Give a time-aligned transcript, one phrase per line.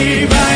[0.00, 0.50] Vai.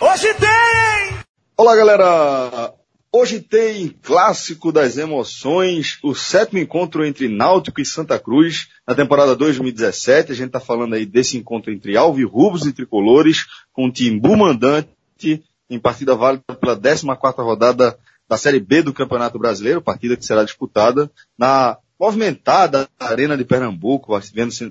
[0.00, 1.18] Hoje tem!
[1.54, 2.74] Olá, galera!
[3.12, 9.36] Hoje tem clássico das emoções, o sétimo encontro entre Náutico e Santa Cruz na temporada
[9.36, 10.32] 2017.
[10.32, 15.44] A gente está falando aí desse encontro entre Alvirrubos e Tricolores, com o Timbu mandante
[15.68, 17.98] em partida válida pela 14ª rodada
[18.30, 24.16] da Série B do Campeonato Brasileiro, partida que será disputada na movimentada Arena de Pernambuco,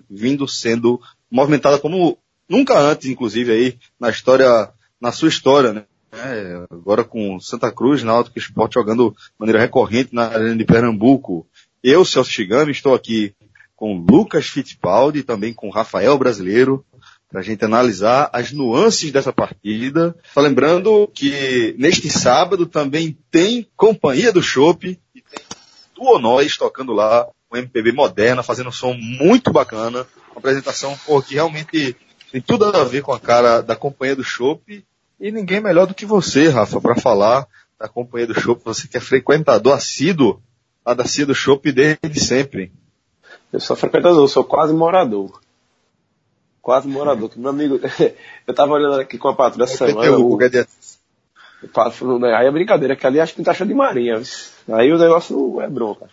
[0.09, 2.17] vindo sendo movimentada como
[2.47, 4.69] nunca antes, inclusive, aí na história,
[4.99, 5.83] na sua história, né?
[6.13, 11.45] É, agora com Santa Cruz, Náutico Esporte jogando de maneira recorrente na Arena de Pernambuco.
[11.83, 13.35] Eu, Celso Chigami, estou aqui
[13.75, 16.85] com Lucas Fittipaldi, também com Rafael Brasileiro,
[17.29, 20.15] para a gente analisar as nuances dessa partida.
[20.33, 25.45] Só lembrando que neste sábado também tem Companhia do Chopp e tem
[25.95, 30.07] Duo Nós tocando lá, um MPB moderna, fazendo um som muito bacana.
[30.31, 31.95] Uma apresentação pô, que realmente
[32.31, 34.83] tem tudo a ver com a cara da Companhia do Chopp.
[35.19, 37.47] E ninguém melhor do que você, Rafa, para falar
[37.79, 38.61] da Companhia do Chopp.
[38.65, 40.41] Você que é frequentador assíduo
[40.83, 42.71] lá da Cia do desde sempre.
[43.53, 45.39] Eu sou frequentador, sou quase morador.
[46.61, 47.29] Quase morador.
[47.29, 47.79] Que meu amigo,
[48.47, 50.17] eu tava olhando aqui com a patrulha essa semana.
[50.17, 54.21] O, o, aí é brincadeira, que ali acho que não tá achando de marinha.
[54.71, 56.07] Aí o negócio é bronca.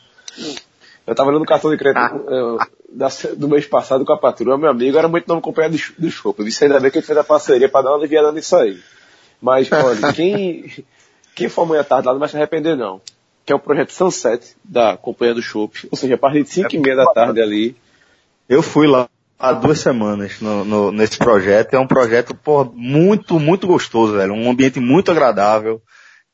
[1.06, 2.58] Eu tava olhando o cartão de crédito eu,
[2.88, 6.10] da, do mês passado com a patrulha, meu amigo, era muito nome acompanhado do, do
[6.10, 6.34] show.
[6.36, 8.80] Eu disse ainda bem que ele fez a parceria para dar uma aliviada nisso aí.
[9.40, 10.84] Mas, olha, quem,
[11.34, 13.00] quem for amanhã tarde lá não vai se arrepender não.
[13.44, 15.86] Que é o projeto Sunset da Companhia do Chopp.
[15.90, 17.76] Ou seja, a partir de 5 e meia da tarde ali.
[18.48, 19.08] Eu fui lá
[19.38, 21.74] há duas semanas no, no, nesse projeto.
[21.74, 24.34] É um projeto, pô, muito, muito gostoso, velho.
[24.34, 25.82] Um ambiente muito agradável.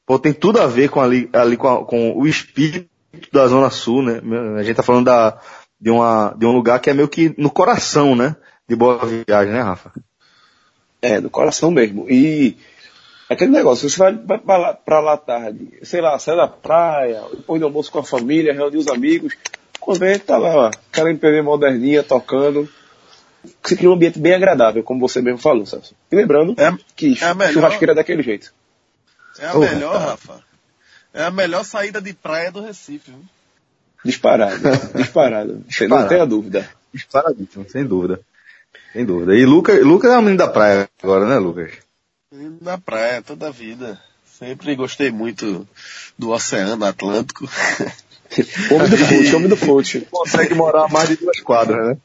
[0.06, 2.89] Pô, tem tudo a ver com ali, ali com, a, com o espírito
[3.33, 4.20] da Zona Sul, né?
[4.58, 5.39] A gente tá falando da,
[5.80, 8.36] de, uma, de um lugar que é meio que no coração, né?
[8.68, 9.92] De boa viagem, né, Rafa?
[11.01, 12.07] É, no coração mesmo.
[12.08, 12.57] E
[13.29, 17.23] aquele negócio, você vai, vai pra, lá, pra lá tarde, sei lá, sai da praia,
[17.30, 19.34] depois do almoço com a família, reunir os amigos,
[19.80, 22.69] quando gente tá lá, aquela MPV moderninha tocando,
[23.64, 25.95] se cria um ambiente bem agradável, como você mesmo falou, Celso.
[26.11, 28.53] E lembrando é, que é melhor, churrasqueira é daquele jeito.
[29.39, 29.98] É a oh, melhor, tá.
[30.11, 30.45] Rafa.
[31.14, 33.11] É a melhor saída de praia do Recife.
[33.11, 33.20] Viu?
[34.05, 34.61] Disparado,
[34.97, 35.64] disparado.
[35.69, 36.69] Você não tem a dúvida.
[36.92, 38.20] Disparadíssimo, sem dúvida.
[38.92, 39.35] Sem dúvida.
[39.35, 41.73] E Lucas, Lucas é um menino da praia agora, né, Lucas?
[42.31, 44.01] Menino da praia, toda a vida.
[44.25, 45.67] Sempre gostei muito
[46.19, 47.48] do Oceano Atlântico.
[48.70, 50.01] homem do fonte, homem do fonte.
[50.11, 51.97] Consegue morar mais de duas quadras, né?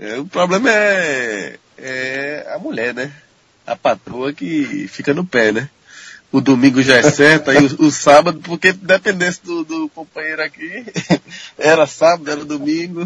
[0.00, 3.12] É, o problema é, é a mulher, né?
[3.66, 5.68] A patroa que fica no pé, né?
[6.30, 10.84] O domingo já é certo, aí o, o sábado, porque dependesse do, do companheiro aqui,
[11.58, 13.00] era sábado, era domingo.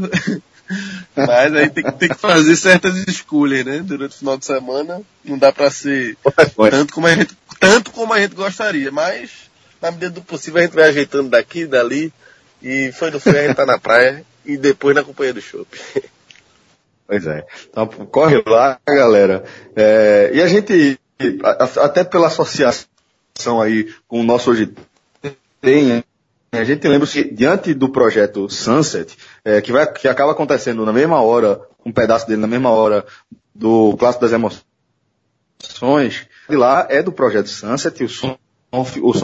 [1.17, 3.79] Mas aí tem, tem, que fazer certas escolhas, né?
[3.81, 5.01] Durante o final de semana.
[5.25, 6.17] Não dá para ser
[6.71, 8.91] tanto como, a gente, tanto como a gente gostaria.
[8.91, 9.31] Mas,
[9.81, 12.13] na medida do possível, a gente vai ajeitando daqui dali.
[12.63, 14.25] E foi no fim, a gente tá na praia.
[14.45, 15.79] E depois na companhia do shopping.
[17.13, 17.47] Pois é.
[17.69, 19.45] Então, corre lá, galera.
[19.77, 20.99] É, e a gente,
[21.79, 22.89] até pela associação
[23.61, 24.73] aí com o nosso hoje
[25.61, 26.03] tem,
[26.51, 29.15] a gente lembra que diante do projeto Sunset,
[29.45, 33.05] é, que, vai, que acaba acontecendo na mesma hora, um pedaço dele na mesma hora
[33.55, 38.39] do Clássico das Emoções, de lá é do projeto Sunset, o som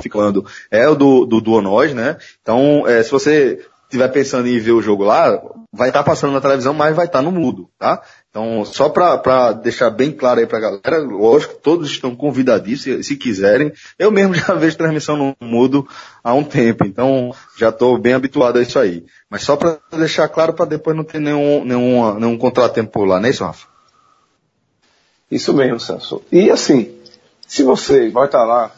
[0.02, 2.18] ficando é o do, do Duonós, né?
[2.42, 5.40] Então, é, se você estiver pensando em ver o jogo lá,
[5.72, 8.02] vai estar tá passando na televisão, mas vai estar tá no mudo, tá?
[8.30, 13.16] Então, só para deixar bem claro aí pra galera, lógico, todos estão convidadíssimos, se, se
[13.16, 13.72] quiserem.
[13.98, 15.88] Eu mesmo já vejo transmissão no mudo
[16.22, 19.04] há um tempo, então já estou bem habituado a isso aí.
[19.30, 23.26] Mas só para deixar claro para depois não ter nenhum, nenhum, nenhum contratempo lá, não
[23.26, 23.66] é isso, Rafa?
[25.30, 26.22] Isso mesmo, Celso.
[26.32, 26.94] E assim,
[27.46, 28.72] se você vai estar tá lá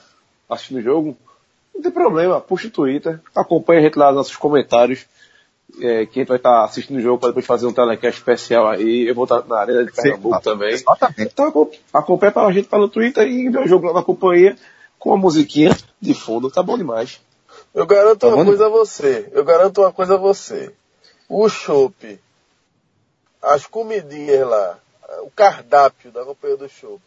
[0.49, 1.17] assistindo o jogo,
[1.75, 5.07] não tem problema, puxa o Twitter, acompanha a gente lá nos nossos comentários,
[5.81, 8.69] é, que a gente vai estar assistindo o jogo para depois fazer um telecast especial
[8.69, 9.09] aí.
[9.09, 10.73] Eu vou estar na Arena de Pernambuco Sim, também.
[10.73, 11.33] Exatamente.
[11.33, 14.57] Então acompanha a gente pelo Twitter e vê o jogo lá na companhia
[14.99, 17.21] com a musiquinha de fundo, tá bom demais.
[17.75, 20.73] Eu garanto tá uma coisa a você, eu garanto uma coisa a você.
[21.29, 22.21] O chopp,
[23.41, 24.79] as comidinhas lá,
[25.23, 27.01] o cardápio da companhia do chopp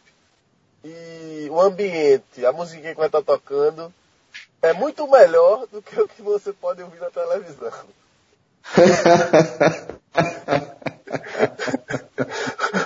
[0.84, 3.94] e o ambiente, a musiquinha que vai estar tocando,
[4.62, 7.72] é muito melhor do que o que você pode ouvir na televisão.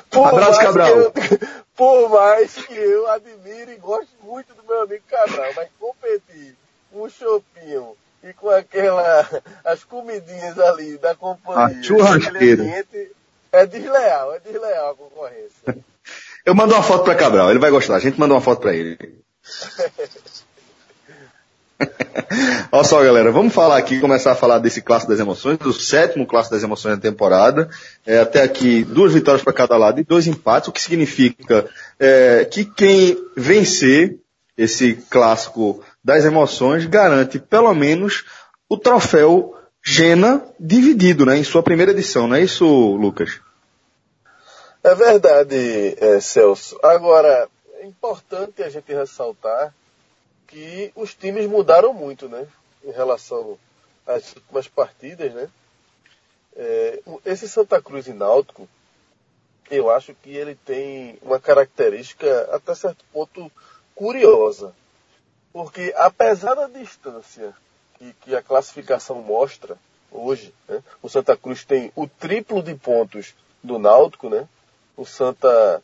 [0.10, 0.90] Por Abraço, Cabral.
[0.90, 1.14] Eu,
[1.76, 6.56] por mais que eu admire e goste muito do meu amigo Cabral, mas competir
[6.94, 9.30] um chopinho que com aquela,
[9.64, 12.86] as comidinhas ali da companhia, a churrasqueira.
[13.52, 15.78] é desleal, é desleal a concorrência.
[16.46, 17.96] Eu mando uma foto para Cabral, ele vai gostar.
[17.96, 18.98] A gente manda uma foto para ele.
[22.72, 26.26] Olha só, galera, vamos falar aqui, começar a falar desse clássico das emoções, do sétimo
[26.26, 27.70] clássico das emoções da temporada.
[28.06, 31.70] É, até aqui, duas vitórias para cada lado e dois empates, o que significa
[32.00, 34.18] é, que quem vencer
[34.58, 38.26] esse clássico das emoções garante pelo menos
[38.68, 39.54] o troféu
[39.84, 42.66] Gena dividido, né, em sua primeira edição, não é isso,
[42.96, 43.40] Lucas?
[44.84, 46.78] É verdade, é, Celso.
[46.84, 47.48] Agora,
[47.80, 49.74] é importante a gente ressaltar
[50.48, 52.48] que os times mudaram muito, né?
[52.84, 53.58] Em relação
[54.06, 55.50] às últimas partidas, né?
[56.56, 58.68] É, esse Santa Cruz e Náutico,
[59.70, 63.52] eu acho que ele tem uma característica até certo ponto
[63.94, 64.74] curiosa.
[65.52, 67.54] Porque apesar da distância
[67.98, 69.78] que, que a classificação mostra
[70.12, 70.84] hoje, né?
[71.02, 74.48] o Santa Cruz tem o triplo de pontos do Náutico, né?
[74.96, 75.82] O Santa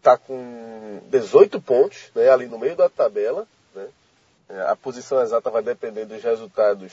[0.00, 3.46] está com 18 pontos, né, ali no meio da tabela.
[3.74, 3.86] Né?
[4.48, 6.92] É, a posição exata vai depender dos resultados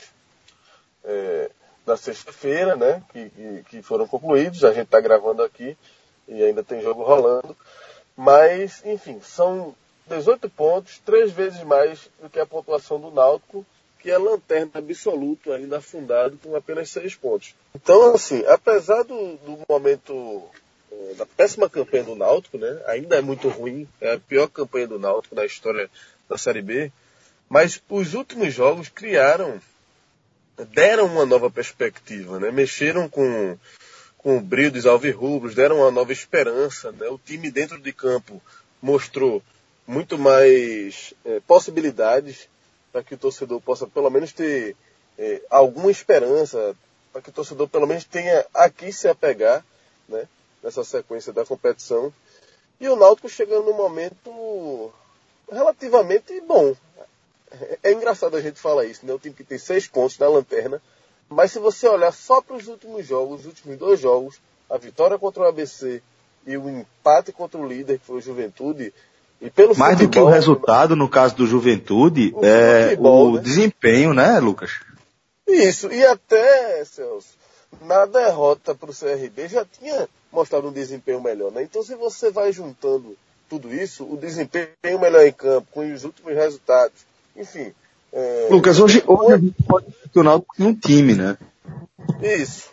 [1.02, 1.50] é,
[1.84, 4.62] da sexta-feira, né, que, que, foram concluídos.
[4.62, 5.76] A gente está gravando aqui
[6.28, 7.56] e ainda tem jogo rolando.
[8.14, 9.74] Mas, enfim, são
[10.06, 13.64] 18 pontos, três vezes mais do que a pontuação do Náutico,
[14.00, 17.54] que é lanterna absoluto, ainda afundado, com apenas seis pontos.
[17.74, 20.44] Então, assim, apesar do, do momento
[21.16, 22.80] da péssima campanha do Náutico, né?
[22.86, 25.90] Ainda é muito ruim, é a pior campanha do Náutico na história
[26.28, 26.92] da Série B.
[27.48, 29.60] Mas os últimos jogos criaram,
[30.70, 32.50] deram uma nova perspectiva, né?
[32.50, 33.58] Mexeram com,
[34.18, 37.08] com o brilho dos alvirrubros, deram uma nova esperança, né?
[37.08, 38.40] O time dentro de campo
[38.80, 39.42] mostrou
[39.86, 42.48] muito mais é, possibilidades
[42.92, 44.76] para que o torcedor possa pelo menos ter
[45.18, 46.76] é, alguma esperança,
[47.12, 49.64] para que o torcedor pelo menos tenha aqui se apegar,
[50.08, 50.28] né?
[50.62, 52.12] Nessa sequência da competição.
[52.80, 54.92] E o Náutico chegando num momento
[55.50, 56.74] relativamente bom.
[57.82, 59.12] É engraçado a gente falar isso, né?
[59.12, 60.80] O time que tem seis pontos na lanterna.
[61.28, 64.40] Mas se você olhar só para os últimos jogos, os últimos dois jogos,
[64.70, 66.02] a vitória contra o ABC
[66.46, 68.92] e o empate contra o líder, que foi o Juventude,
[69.40, 73.28] e pelo Mais futebol, do que o resultado, no caso do Juventude, o é futebol,
[73.28, 73.42] o né?
[73.42, 74.80] desempenho, né, Lucas?
[75.46, 77.34] Isso, e até, Celso,
[77.82, 81.50] na derrota para o CRB já tinha mostrado um desempenho melhor.
[81.52, 81.62] Né?
[81.62, 83.16] Então, se você vai juntando
[83.48, 87.72] tudo isso, o desempenho melhor em campo, com os últimos resultados, enfim.
[88.12, 88.48] É...
[88.50, 91.36] Lucas, hoje, hoje a gente pode tem um time, né?
[92.22, 92.70] Isso.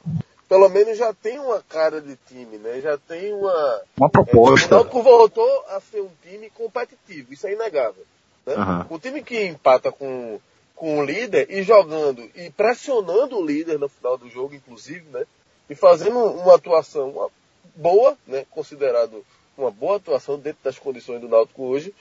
[0.48, 2.80] Pelo menos já tem uma cara de time, né?
[2.80, 3.82] Já tem uma.
[3.98, 4.68] Uma proposta.
[4.68, 8.04] É, o Náutico voltou a ser um time competitivo, isso é inegável.
[8.46, 8.56] Né?
[8.56, 8.96] Uhum.
[8.96, 10.40] O time que empata com,
[10.76, 15.26] com o líder e jogando e pressionando o líder no final do jogo, inclusive, né?
[15.68, 17.30] E fazendo uma atuação
[17.76, 18.46] boa, né?
[18.52, 19.26] Considerado
[19.58, 21.94] uma boa atuação dentro das condições do Náutico hoje.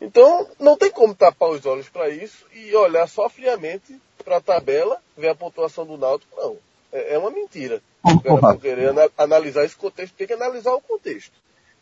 [0.00, 4.40] Então, não tem como tapar os olhos para isso e olhar só friamente para a
[4.40, 6.34] tabela, ver a pontuação do Náutico.
[6.36, 6.56] Não.
[6.92, 7.80] É, é uma mentira.
[8.22, 11.32] Por querer analisar esse contexto, tem que analisar o contexto.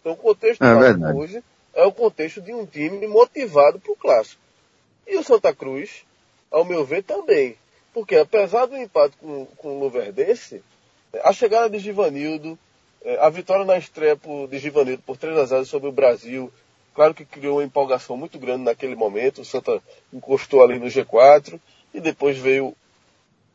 [0.01, 1.43] Então, o contexto é do Náutico hoje
[1.75, 4.41] é o contexto de um time motivado para o clássico.
[5.07, 6.05] E o Santa Cruz,
[6.51, 7.57] ao meu ver, também.
[7.93, 10.63] Porque apesar do empate com, com o Luverdense,
[11.23, 12.59] a chegada de Givanildo,
[13.21, 16.53] a vitória na estreia por, de Givanildo por 3 a 0 sobre o Brasil,
[16.95, 19.41] claro que criou uma empolgação muito grande naquele momento.
[19.41, 21.59] O Santa encostou ali no G4
[21.95, 22.75] e depois veio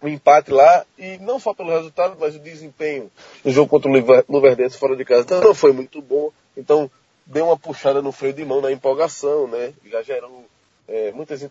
[0.02, 3.12] o empate lá e não só pelo resultado, mas o desempenho
[3.44, 6.32] no jogo contra o Luverdense fora de casa não foi muito bom.
[6.58, 6.90] Então
[7.26, 9.74] deu uma puxada no freio de mão na empolgação, né?
[9.86, 10.46] Já gerou
[10.88, 11.48] é, muitas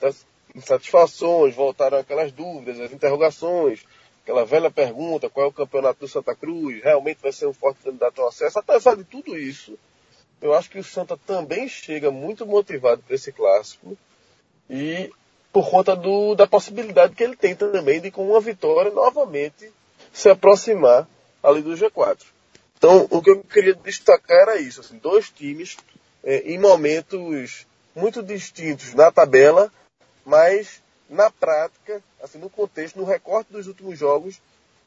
[0.55, 3.85] insatisfações, voltaram aquelas dúvidas, as interrogações
[4.25, 7.85] aquela velha pergunta, qual é o campeonato do Santa Cruz, realmente vai ser um forte
[7.85, 9.79] candidato ao acesso, apesar de tudo isso,
[10.41, 13.97] eu acho que o Santa também chega muito motivado para esse clássico
[14.69, 15.13] e
[15.53, 19.71] por conta do, da possibilidade que ele tem também de com uma vitória novamente
[20.13, 21.07] se aproximar
[21.43, 22.25] ali do G4.
[22.79, 25.77] Então, o que eu queria destacar era isso, assim, dois times
[26.23, 29.71] é, em momentos muito distintos na tabela,
[30.25, 34.41] mas na prática, assim, no contexto, no recorte dos últimos jogos,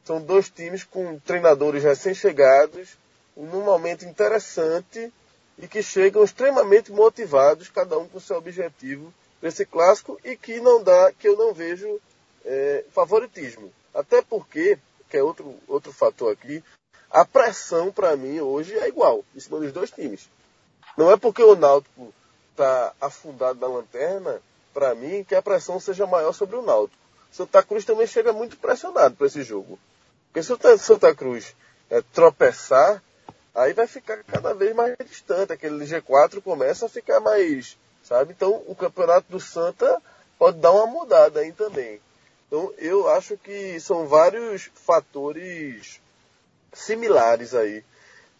[0.04, 2.98] são dois times com treinadores recém-chegados,
[3.36, 5.12] num momento interessante
[5.56, 10.82] e que chegam extremamente motivados, cada um com seu objetivo nesse clássico e que não
[10.82, 12.00] dá, que eu não vejo
[12.44, 13.72] é, favoritismo.
[13.94, 14.76] Até porque,
[15.08, 16.62] que é outro, outro fator aqui,
[17.08, 20.28] a pressão para mim hoje é igual em cima dos dois times.
[20.96, 22.12] Não é porque o Náutico
[22.50, 24.42] está afundado na lanterna
[24.74, 27.07] para mim, que a pressão seja maior sobre o Náutico.
[27.30, 29.78] Santa Cruz também chega muito pressionado para esse jogo.
[30.26, 31.54] Porque se o Santa Cruz
[31.90, 33.02] é, tropeçar,
[33.54, 35.52] aí vai ficar cada vez mais distante.
[35.52, 38.32] Aquele G4 começa a ficar mais, sabe?
[38.32, 40.00] Então o campeonato do Santa
[40.38, 42.00] pode dar uma mudada aí também.
[42.46, 46.00] Então eu acho que são vários fatores
[46.72, 47.84] similares aí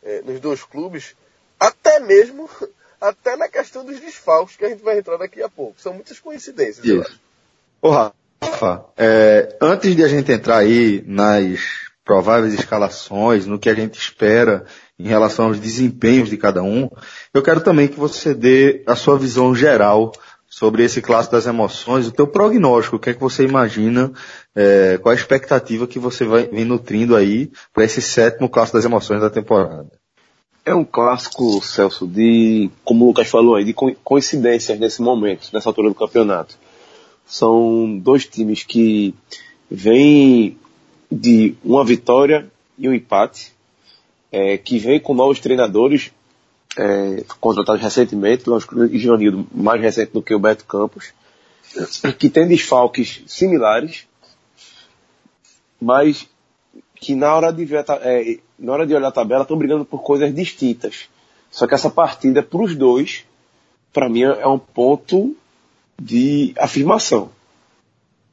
[0.03, 1.17] é, nos dois clubes,
[1.59, 2.49] até mesmo
[3.01, 5.81] até na questão dos desfalques que a gente vai entrar daqui a pouco.
[5.81, 6.85] São muitas coincidências.
[6.85, 7.21] Isso.
[7.81, 7.91] Ô
[8.49, 11.61] Rafa, é, antes de a gente entrar aí nas
[12.05, 14.65] prováveis escalações, no que a gente espera
[14.99, 16.89] em relação aos desempenhos de cada um,
[17.35, 20.13] eu quero também que você dê a sua visão geral
[20.49, 24.11] sobre esse clássico das emoções, o teu prognóstico, o que é que você imagina,
[24.57, 28.85] é, qual a expectativa que você vai vir nutrindo aí para esse sétimo clássico das
[28.87, 29.91] emoções da temporada.
[30.65, 35.69] É um clássico, Celso, de, como o Lucas falou aí, de coincidências nesse momento, nessa
[35.69, 36.57] altura do campeonato.
[37.29, 39.15] São dois times que
[39.71, 40.59] vêm
[41.13, 43.53] de uma vitória e um empate,
[44.33, 46.11] é, que vem com novos treinadores
[46.77, 48.45] é, contratados recentemente,
[48.91, 51.13] e Givanildo mais recente do que o Beto Campos,
[52.19, 54.07] que tem desfalques similares,
[55.81, 56.27] mas
[56.95, 60.03] que na hora de ver é, na hora de olhar a tabela estão brigando por
[60.03, 61.09] coisas distintas.
[61.51, 63.25] Só que essa partida para os dois,
[63.93, 65.37] para mim é um ponto
[66.01, 67.31] de afirmação.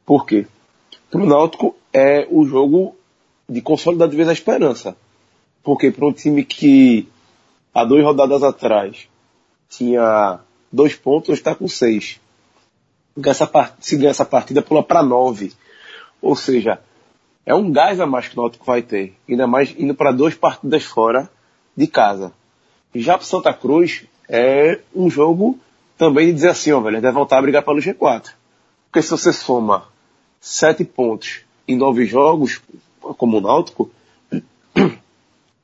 [0.05, 0.45] Por quê?
[1.09, 2.95] Para o Náutico é o jogo
[3.49, 4.95] de consolidar de vez a esperança.
[5.63, 7.07] Porque para um time que
[7.73, 9.07] há duas rodadas atrás
[9.69, 10.39] tinha
[10.71, 12.19] dois pontos, está com seis.
[13.79, 15.53] Se ganhar essa partida, pula para nove.
[16.21, 16.81] Ou seja,
[17.45, 19.15] é um gás a mais que o Náutico vai ter.
[19.27, 21.29] Ainda mais indo para duas partidas fora
[21.75, 22.31] de casa.
[22.93, 25.59] Já para Santa Cruz é um jogo
[25.97, 28.31] também de dizer assim, ó, velho, deve voltar a brigar pelo G4.
[28.85, 29.87] Porque se você soma
[30.39, 32.61] sete pontos em nove jogos,
[33.17, 33.89] como o Náutico,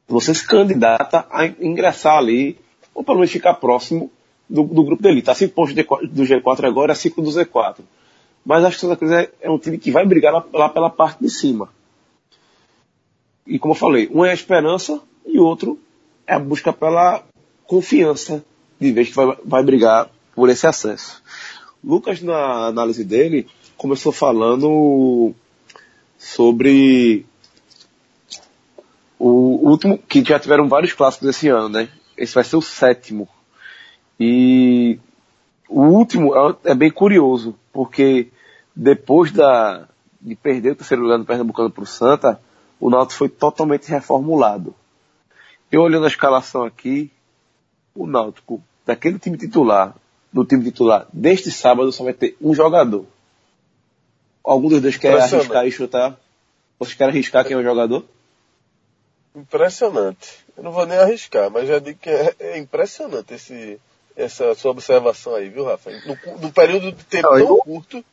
[0.08, 2.58] você se candidata a ingressar ali,
[2.94, 4.12] ou pelo menos ficar próximo
[4.50, 5.22] do, do grupo dele.
[5.22, 7.78] Tá cinco pontos do G4 agora, cinco do Z4.
[8.46, 10.70] Mas acho que o Santa Cruz é, é, um time que vai brigar lá, lá,
[10.70, 11.70] pela parte de cima.
[13.46, 15.80] E como eu falei, um é a esperança e outro
[16.26, 17.24] é a busca pela
[17.66, 18.44] confiança
[18.80, 21.22] de vez que vai, vai brigar por esse acesso.
[21.84, 23.48] Lucas, na análise dele,
[23.78, 25.34] começou falando
[26.18, 27.26] sobre
[29.18, 31.90] o último, que já tiveram vários clássicos esse ano, né?
[32.16, 33.28] Esse vai ser o sétimo.
[34.20, 35.00] E
[35.68, 38.30] o último é, é bem curioso, porque
[38.76, 39.88] depois da,
[40.22, 42.40] de perder o terceiro lugar no Pernambucano para o Santa,
[42.80, 44.76] o Náutico foi totalmente reformulado.
[45.72, 47.12] Eu olhando a escalação aqui,
[47.96, 49.96] o Náutico, daquele time titular,
[50.32, 53.06] do time titular, deste sábado só vai ter um jogador.
[54.44, 56.18] Algum dos dois quer arriscar e chutar?
[56.80, 58.06] Vocês querem arriscar quem é o jogador?
[59.36, 60.40] Impressionante.
[60.58, 63.80] Eu não vou nem arriscar, mas já digo que é, é impressionante esse,
[64.16, 65.92] essa sua observação aí, viu, Rafa?
[66.06, 67.58] No, no período de tempo não, tão eu...
[67.58, 68.06] curto,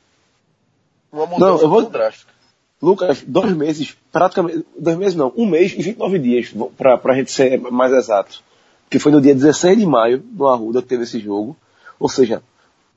[1.11, 1.89] uma mudança não, eu vou...
[1.89, 2.39] drástica.
[2.81, 7.33] Lucas, dois meses, praticamente, dois meses não, um mês e 29 dias, para a gente
[7.33, 8.43] ser mais exato.
[8.89, 11.57] Que foi no dia 16 de maio, no Arruda, que teve esse jogo.
[11.99, 12.43] Ou seja,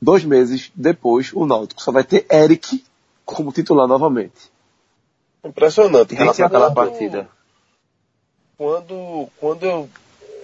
[0.02, 2.84] dois meses depois, o Náutico só vai ter Eric
[3.26, 4.52] como titular novamente.
[5.44, 6.14] Impressionante.
[6.14, 7.28] Em aquela partida.
[8.58, 9.90] Quando, quando eu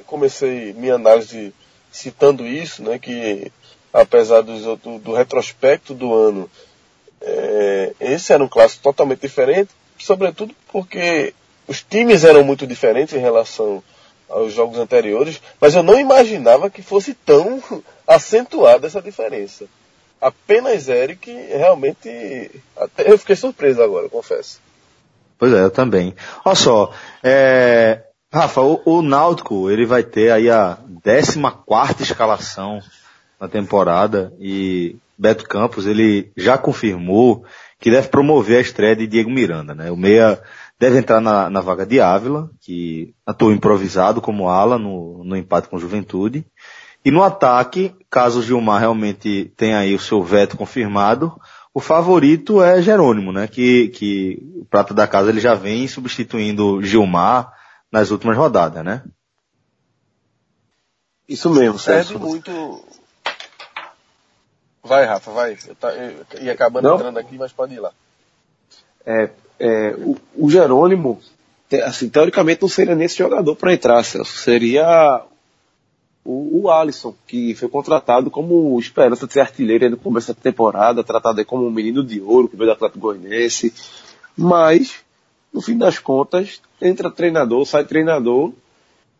[0.05, 1.53] comecei minha análise
[1.91, 3.51] citando isso, né, que
[3.93, 6.49] apesar do, do, do retrospecto do ano,
[7.21, 11.33] é, esse era um clássico totalmente diferente, sobretudo porque
[11.67, 13.83] os times eram muito diferentes em relação
[14.29, 17.61] aos jogos anteriores, mas eu não imaginava que fosse tão
[18.07, 19.65] acentuada essa diferença.
[20.19, 24.59] Apenas Eric, realmente, até eu fiquei surpreso agora, confesso.
[25.37, 26.15] Pois é, eu também.
[26.43, 26.91] Olha só,
[27.23, 28.01] é,
[28.33, 32.81] Rafa, o, o Náutico, ele vai ter aí a 14 quarta escalação
[33.39, 37.45] na temporada e Beto Campos, ele já confirmou
[37.79, 39.91] que deve promover a estreia de Diego Miranda, né?
[39.91, 40.41] O meia
[40.79, 45.67] deve entrar na, na vaga de Ávila, que atuou improvisado como ala no, no empate
[45.67, 46.45] com Juventude.
[47.03, 51.39] E no ataque, caso o Gilmar realmente tenha aí o seu veto confirmado,
[51.73, 53.47] o favorito é Jerônimo, né?
[53.47, 57.53] Que, que o prato da casa ele já vem substituindo Gilmar
[57.91, 59.03] nas últimas rodadas, né?
[61.29, 62.83] Isso mesmo, Serve muito.
[64.83, 65.57] Vai, Rafa, vai.
[65.67, 66.95] Eu, tá, eu ia acabando Não?
[66.95, 67.91] entrando aqui, mas pode ir lá.
[69.05, 69.29] É,
[69.59, 71.19] é, o, o, Jerônimo,
[71.83, 74.37] assim, teoricamente não seria nesse jogador para entrar, Celso.
[74.37, 75.23] Seria
[76.23, 81.03] o, o Alisson, que foi contratado como esperança de ser artilheiro no começo da temporada,
[81.03, 83.73] tratado como um menino de ouro, que veio do Atlético Goianiense.
[84.35, 84.95] Mas,
[85.53, 88.51] no fim das contas, entra treinador, sai treinador,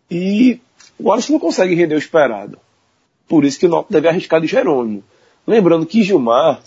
[0.10, 0.60] e
[1.00, 2.60] o Alisson não consegue render o esperado.
[3.28, 5.04] Por isso que o Náutico deve arriscar de Jerônimo.
[5.46, 6.62] Lembrando que Gilmar,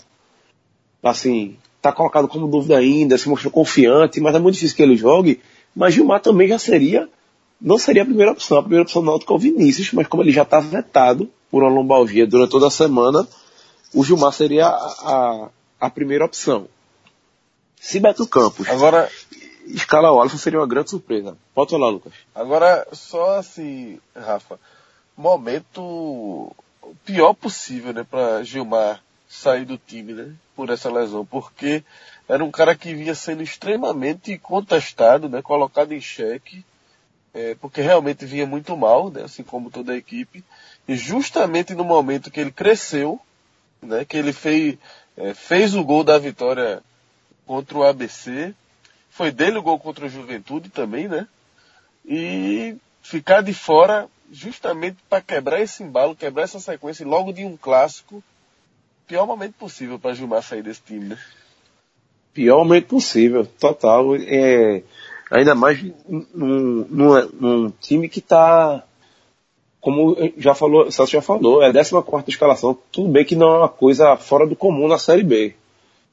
[1.01, 4.95] assim, está colocado como dúvida ainda, se mostrou confiante, mas é muito difícil que ele
[4.95, 5.41] jogue.
[5.75, 7.09] Mas Gilmar também já seria
[7.59, 8.57] não seria a primeira opção.
[8.57, 11.71] A primeira opção náutica é o Vinícius, mas como ele já está vetado por uma
[11.71, 13.27] lombalgia durante toda a semana,
[13.93, 14.69] o Gilmar seria a,
[15.03, 16.67] a, a primeira opção.
[17.79, 19.09] Se Beto Campos agora
[19.65, 21.37] escala o Alisson seria uma grande surpresa.
[21.53, 22.13] Pode falar, Lucas.
[22.33, 24.59] Agora, só assim, Rafa,
[25.15, 26.51] momento
[27.05, 31.85] pior possível, né, para Gilmar sair do time, né, por essa lesão, porque
[32.27, 36.65] era um cara que vinha sendo extremamente contestado, né, colocado em xeque,
[37.33, 40.43] é, porque realmente vinha muito mal, né, assim como toda a equipe,
[40.85, 43.21] e justamente no momento que ele cresceu,
[43.81, 44.77] né, que ele fez,
[45.15, 46.83] é, fez o gol da vitória
[47.45, 48.53] contra o ABC,
[49.09, 51.25] foi dele o gol contra o Juventude também, né,
[52.05, 57.55] e ficar de fora justamente para quebrar esse embalo, quebrar essa sequência logo de um
[57.55, 58.21] clássico,
[59.11, 61.17] pior momento possível para Gilmar sair desse time, né?
[62.33, 64.15] Pior momento possível, total.
[64.15, 64.83] É,
[65.31, 68.83] Ainda mais num, num, num time que está,
[69.79, 72.77] como já falou, o Celso já falou, é a 14 escalação.
[72.91, 75.55] Tudo bem que não é uma coisa fora do comum na Série B.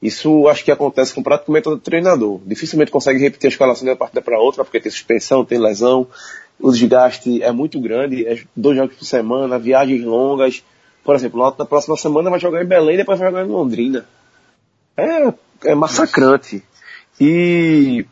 [0.01, 2.39] Isso acho que acontece com praticamente todo treinador.
[2.45, 6.07] Dificilmente consegue repetir a escalação de uma partida para outra, porque tem suspensão, tem lesão,
[6.57, 10.63] o desgaste é muito grande, é dois jogos por semana, viagens longas.
[11.03, 14.05] Por exemplo, na próxima semana vai jogar em Belém e depois vai jogar em Londrina.
[14.95, 15.33] É,
[15.71, 16.63] é massacrante.
[17.19, 18.05] E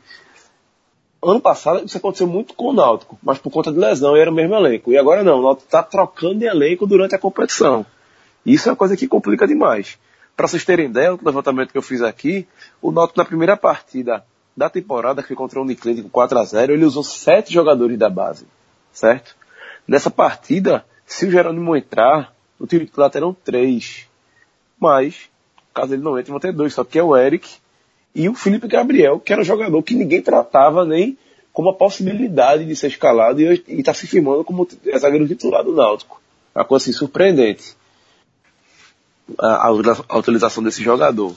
[1.23, 4.33] ano passado isso aconteceu muito com o Náutico, mas por conta de lesão era o
[4.33, 4.91] mesmo elenco.
[4.91, 7.85] E agora não, o Náutico está trocando de elenco durante a competição.
[8.45, 9.97] Isso é uma coisa que complica demais.
[10.35, 12.47] Para vocês terem ideia, o levantamento que eu fiz aqui,
[12.81, 14.23] o Náutico na primeira partida
[14.55, 17.97] da temporada, que foi contra o Uniclinic com 4 a 0 ele usou sete jogadores
[17.97, 18.47] da base,
[18.91, 19.35] certo?
[19.87, 24.07] Nessa partida, se o Jerônimo entrar, o time titular terão três.
[24.79, 25.29] Mas,
[25.73, 27.49] caso ele não entre, vão ter dois, só que é o Eric
[28.13, 31.17] e o Felipe Gabriel, que era um jogador que ninguém tratava nem
[31.53, 34.67] como a possibilidade de ser escalado e está se firmando como
[34.99, 36.21] zagueiro titular do Náutico.
[36.53, 37.75] Uma coisa assim surpreendente.
[39.39, 39.71] A, a,
[40.09, 41.35] a utilização desse jogador.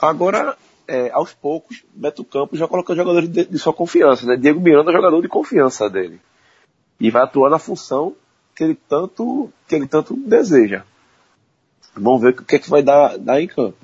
[0.00, 0.56] Agora,
[0.86, 4.26] é, aos poucos, Beto Campos já colocou jogadores de, de, sua confiança.
[4.26, 4.36] Né?
[4.36, 6.20] Diego Miranda é jogador de confiança dele.
[7.00, 8.14] E vai atuar na função
[8.58, 10.82] que ele tanto, que ele tanto deseja.
[11.94, 13.78] Vamos ver o que é que vai dar, dar em campo.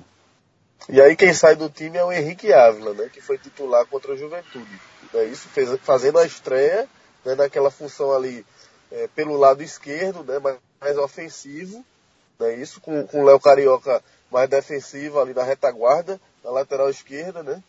[0.88, 4.14] E aí quem sai do time é o Henrique Ávila, né, que foi titular contra
[4.14, 4.80] a Juventude.
[5.14, 6.88] É isso, fez, fazendo a estreia
[7.24, 8.44] né, naquela função ali
[8.90, 11.84] é, pelo lado esquerdo, né, mais, mais ofensivo,
[12.40, 17.44] né, isso com, com o Léo Carioca mais defensivo ali na retaguarda, na lateral esquerda,
[17.44, 17.62] né,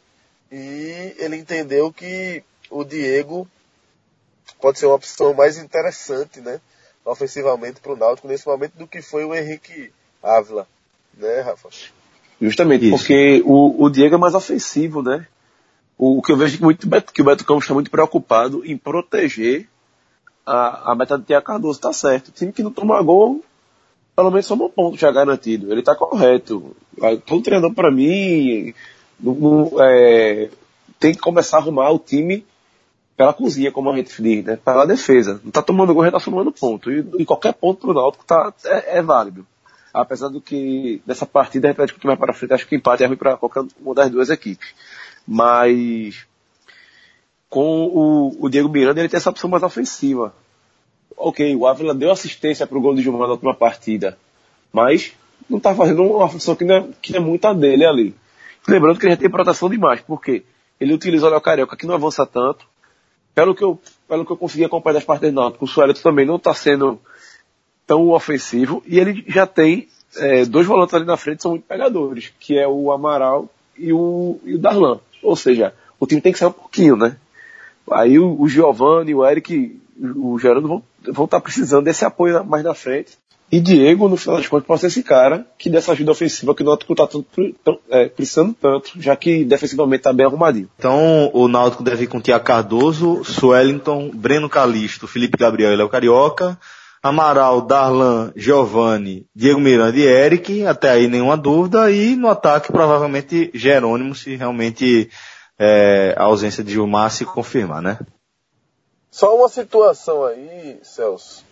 [0.51, 3.47] e ele entendeu que o Diego
[4.59, 6.59] pode ser uma opção mais interessante, né,
[7.05, 9.91] ofensivamente para o Náutico nesse momento do que foi o Henrique
[10.21, 10.67] Ávila,
[11.13, 11.69] né, Rafa?
[12.41, 12.97] Justamente, Isso.
[12.97, 15.27] porque o, o Diego é mais ofensivo, né?
[15.97, 18.75] O, o que eu vejo que, muito, que o Beto Campos está muito preocupado em
[18.75, 19.69] proteger
[20.45, 22.29] a, a meta de Tia Cardoso, tá certo.
[22.29, 23.43] O time que não toma gol,
[24.15, 25.71] pelo menos só um ponto já garantido.
[25.71, 26.75] Ele está correto.
[27.25, 28.73] Todo treinador, para mim,
[29.19, 30.49] não, não, é,
[30.99, 32.45] tem que começar a arrumar o time
[33.15, 34.57] pela cozinha, como a gente diz, né?
[34.57, 35.39] Pela defesa.
[35.41, 36.91] Não está tomando gol, já está tomando ponto.
[36.91, 39.45] E, e qualquer ponto pro Náutico tá, é, é válido
[40.01, 43.03] apesar do que nessa partida, repete um pouquinho mais para frente, acho que o empate
[43.03, 44.73] é ruim para qualquer uma das duas equipes.
[45.25, 46.27] Mas
[47.49, 50.33] com o, o, Diego Miranda ele tem essa opção mais ofensiva.
[51.15, 54.17] Ok, o Ávila deu assistência para o gol de Gilmar na última partida,
[54.73, 55.13] mas
[55.49, 58.15] não está fazendo uma função que não, é, que é muito a dele ali.
[58.67, 60.43] Lembrando que ele já tem proteção demais, porque
[60.79, 62.67] ele utilizou o Carioca que não avança tanto.
[63.35, 66.25] Pelo que eu, pelo que eu consegui acompanhar das partidas do Náutico, o Suárez também
[66.25, 66.99] não está sendo
[67.85, 72.31] tão ofensivo e ele já tem é, dois volantes ali na frente são muito pegadores,
[72.39, 74.99] que é o Amaral e o, e o Darlan.
[75.21, 77.17] Ou seja, o time tem que sair um pouquinho, né?
[77.91, 82.43] Aí o, o Giovanni, o Eric, o Gerando vão, vão estar tá precisando desse apoio
[82.45, 83.17] mais na frente.
[83.51, 86.63] E Diego, no final das contas, pode ser esse cara que dessa ajuda ofensiva que
[86.63, 87.07] o Náutico está
[87.89, 90.69] é, precisando tanto, já que defensivamente está bem arrumadinho.
[90.77, 95.89] Então o Náutico deve ir com Tia Cardoso, Suellington, Breno Calisto, Felipe Gabriel e Léo
[95.89, 96.59] Carioca,
[97.03, 103.51] Amaral, Darlan, Giovanni, Diego Miranda e Eric, até aí nenhuma dúvida, e no ataque provavelmente
[103.53, 105.07] Jerônimo, se realmente
[105.59, 107.99] é, a ausência de Gilmar se confirmar, né?
[109.11, 111.45] Só uma situação aí, Celso.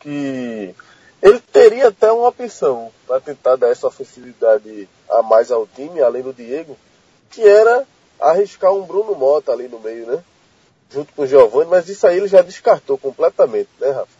[0.00, 0.74] que
[1.22, 6.22] ele teria até uma opção para tentar dar essa ofensividade a mais ao time, além
[6.22, 6.76] do Diego,
[7.30, 7.84] que era
[8.20, 10.22] arriscar um Bruno Mota ali no meio, né?
[10.90, 14.18] Junto com o Giovanni, mas isso aí ele já descartou completamente, né, Rafa?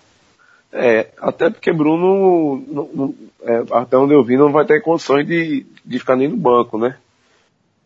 [0.70, 5.26] É, até porque Bruno, não, não, é, até onde eu vi, não vai ter condições
[5.26, 6.98] de, de ficar nem no banco, né?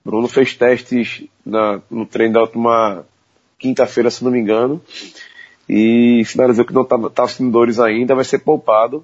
[0.05, 3.07] Bruno fez testes na, no treino da última
[3.57, 4.83] quinta-feira, se não me engano,
[5.75, 9.03] e finalizou que não estava tá, tá sentindo dores ainda, vai ser poupado.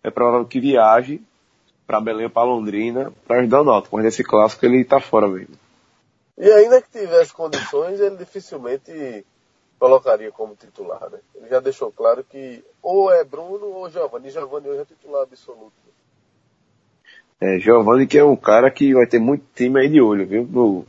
[0.00, 1.20] É provável que viaje
[1.84, 5.26] para Belém ou para Londrina para ajudar o Náutico, mas nesse clássico ele está fora
[5.26, 5.56] mesmo.
[6.38, 9.26] E ainda que tivesse condições, ele dificilmente
[9.76, 11.18] colocaria como titular, né?
[11.34, 14.30] Ele já deixou claro que ou é Bruno ou Giovanni.
[14.30, 15.72] Giovanni hoje é titular absoluto.
[17.40, 20.44] É, Giovanni que é um cara que vai ter muito time aí de olho, viu?
[20.48, 20.86] No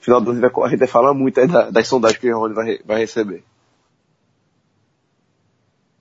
[0.00, 2.80] final do ano a gente vai falar muito aí das sondagens que o Giovanni vai,
[2.86, 3.44] vai receber.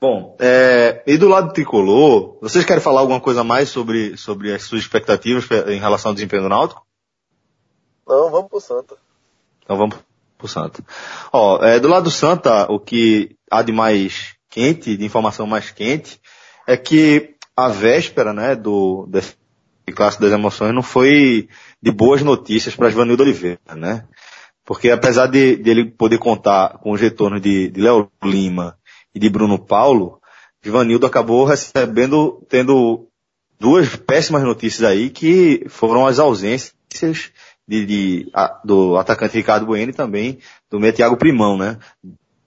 [0.02, 4.64] Bom, é, e do lado tricolor, vocês querem falar alguma coisa mais sobre, sobre as
[4.64, 6.86] suas expectativas em relação ao desempenho do Náutico?
[8.08, 8.96] Não, vamos pro Santa.
[9.62, 9.98] Então vamos
[10.38, 10.84] pro Santa.
[11.34, 15.70] Ó, é, do lado do Santa, o que há de mais quente, de informação mais
[15.70, 16.22] quente,
[16.66, 19.36] é que a véspera, né, do, desse
[19.94, 21.50] clássico das emoções não foi
[21.82, 24.08] de boas notícias para Vanildo Oliveira, né?
[24.64, 28.78] Porque apesar de, de, ele poder contar com os retornos de, de Léo Lima
[29.14, 30.20] e de Bruno Paulo,
[30.64, 33.08] Givanildo acabou recebendo, tendo
[33.60, 36.74] duas péssimas notícias aí, que foram as ausências
[37.68, 41.78] de, de a, do atacante Ricardo Bueno e também do meio Thiago Primão, né?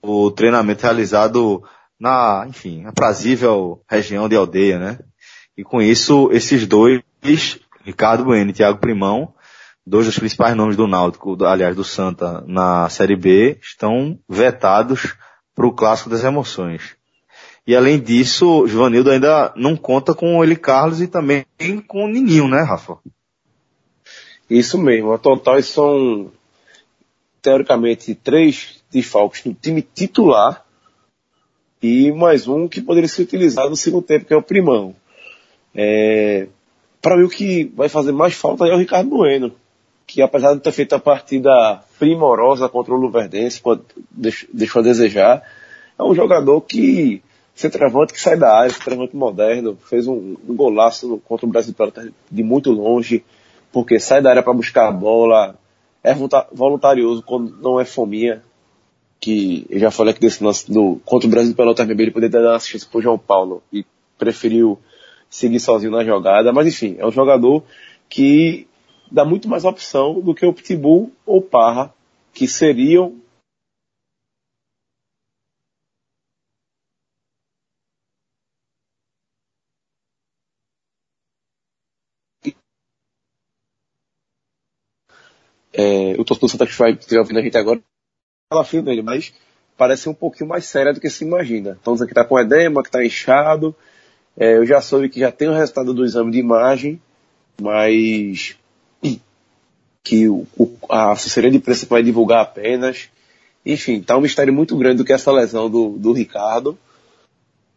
[0.01, 1.63] O treinamento realizado
[1.99, 4.99] na, enfim, aprazível região de aldeia, né?
[5.57, 7.01] E com isso, esses dois,
[7.83, 9.33] Ricardo Bueno e Thiago Primão,
[9.85, 15.15] dois dos principais nomes do Náutico, aliás, do Santa, na Série B, estão vetados
[15.55, 16.95] para o clássico das emoções.
[17.65, 21.45] E além disso, Givanildo ainda não conta com o Eli Carlos e também
[21.87, 22.97] com o Nininho, né, Rafa?
[24.49, 25.13] Isso mesmo.
[25.13, 26.31] A total são,
[27.41, 30.63] teoricamente, três desfalques no time titular
[31.81, 34.95] e mais um que poderia ser utilizado no segundo tempo, que é o Primão.
[35.75, 36.47] É,
[37.01, 39.53] para mim, o que vai fazer mais falta é o Ricardo Bueno,
[40.05, 43.61] que apesar de ter feito a partida primorosa contra o Luverdense,
[44.51, 45.43] deixou a desejar,
[45.97, 47.21] é um jogador que
[47.55, 51.73] centroavante que sai da área, centroavante moderno, fez um, um golaço contra o Brasil
[52.29, 53.23] de muito longe,
[53.71, 55.55] porque sai da área para buscar a bola,
[56.03, 56.13] é
[56.51, 58.43] voluntarioso quando não é fominha,
[59.19, 62.41] que eu já falei aqui desse lance do, contra o Brasil pelo Pelota ele poderia
[62.41, 63.85] dar assistência pro João Paulo e
[64.17, 64.77] preferiu
[65.29, 67.63] seguir sozinho na jogada, mas enfim, é um jogador
[68.09, 68.67] que
[69.13, 71.93] dá muito mais opção do que o Pitbull ou Parra,
[72.33, 73.21] que seriam
[85.71, 87.79] é, o torcedor Santa Cruz vai estiver ouvindo a gente agora,
[88.51, 89.31] fala fio dele, mas
[89.77, 91.77] parece um pouquinho mais séria do que se imagina.
[91.79, 93.75] Então, que está com edema, que está inchado.
[94.35, 96.99] É, eu já soube que já tem o resultado do exame de imagem,
[97.61, 98.57] mas
[100.03, 100.45] que o,
[100.89, 103.09] a assessoria de imprensa vai divulgar apenas.
[103.65, 106.77] Enfim, tá um mistério muito grande do que essa lesão do, do Ricardo.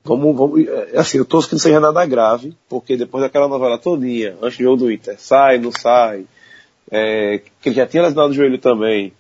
[0.03, 3.79] Vamos, vamos, é, assim, eu torço que não seja nada grave, porque depois daquela novela
[3.79, 6.27] todinha, antes do jogo do Inter, sai, não sai,
[6.91, 9.13] é, que ele já tinha lesionado o joelho também,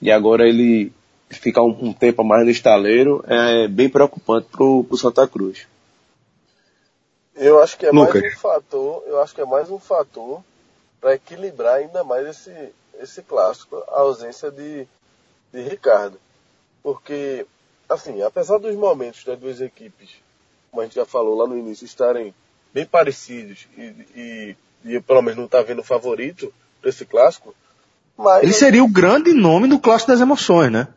[0.00, 0.92] e agora ele
[1.30, 5.66] ficar um, um tempo a mais no estaleiro, é bem preocupante pro, pro Santa Cruz.
[7.36, 8.20] Eu acho que é Lucas.
[8.20, 10.42] mais um fator, eu acho que é mais um fator
[11.00, 14.86] para equilibrar ainda mais esse, esse clássico, a ausência de,
[15.52, 16.18] de Ricardo.
[16.82, 17.46] Porque,
[17.88, 20.10] assim, apesar dos momentos das duas equipes,
[20.70, 22.34] como a gente já falou lá no início, estarem
[22.72, 23.82] bem parecidos e,
[24.14, 26.52] e, e pelo menos não estar tá vendo favorito,
[26.84, 27.54] esse clássico.
[28.16, 30.88] Mas ele seria o grande nome do clássico das emoções, né?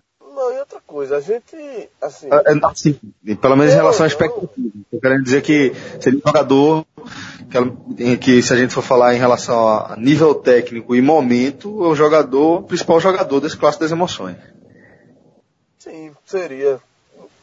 [0.71, 2.27] Outra coisa, a gente, assim...
[2.31, 2.99] É, é, assim
[3.41, 4.51] pelo menos em relação à expectativa.
[4.93, 6.85] Eu quero dizer que seria um jogador
[7.97, 11.87] que, que, se a gente for falar em relação a nível técnico e momento, é
[11.87, 14.37] o jogador, o principal jogador desse clássico das emoções.
[15.79, 16.79] Sim, seria.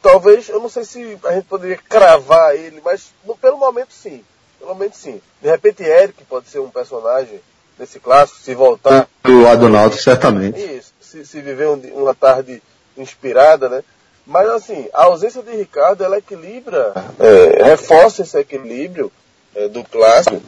[0.01, 3.11] Talvez, eu não sei se a gente poderia cravar ele, mas
[3.41, 4.23] pelo momento sim.
[4.57, 5.19] Pelo momento sim.
[5.41, 7.41] De repente Eric pode ser um personagem
[7.77, 9.05] desse clássico, se voltar.
[9.21, 10.57] Do lado do certamente.
[10.57, 12.63] Isso, se, se viver um, uma tarde
[12.97, 13.83] inspirada, né?
[14.25, 19.11] Mas assim, a ausência de Ricardo, ela equilibra, é, reforça esse equilíbrio
[19.55, 20.41] é, do clássico.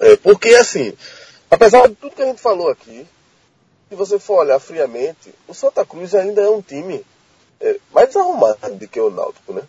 [0.00, 0.92] É, porque assim,
[1.50, 3.06] apesar de tudo que a gente falou aqui,
[3.88, 7.04] se você for olhar friamente, o Santa Cruz ainda é um time
[7.60, 9.62] é, mais arrumado do que o Náutico, né?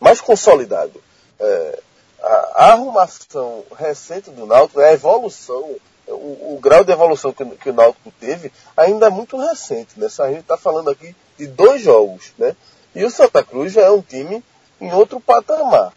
[0.00, 1.02] mais consolidado.
[1.38, 1.78] É,
[2.22, 5.76] a, a, arrumação recente do Náutico, a evolução,
[6.08, 9.98] o, o grau de evolução que, que, o Náutico teve ainda é muito recente.
[9.98, 10.06] Né?
[10.18, 12.32] A gente está falando aqui de dois jogos.
[12.38, 12.54] Né?
[12.94, 14.42] E o Santa Cruz já é um time
[14.80, 15.92] em outro patamar.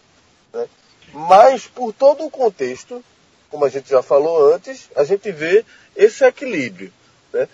[0.53, 0.67] Né?
[1.13, 3.03] Mas, por todo o contexto,
[3.49, 6.91] como a gente já falou antes, a gente vê esse equilíbrio.
[7.33, 7.47] Né?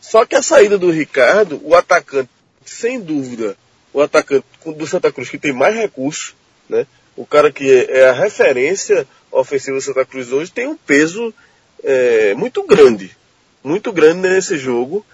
[0.00, 2.30] Só que a saída do Ricardo, o atacante,
[2.64, 3.56] sem dúvida,
[3.92, 6.34] o atacante do Santa Cruz que tem mais recursos,
[6.68, 6.86] né?
[7.16, 11.32] o cara que é a referência ofensiva do Santa Cruz hoje, tem um peso
[11.84, 13.16] é, muito grande.
[13.62, 15.04] Muito grande nesse jogo.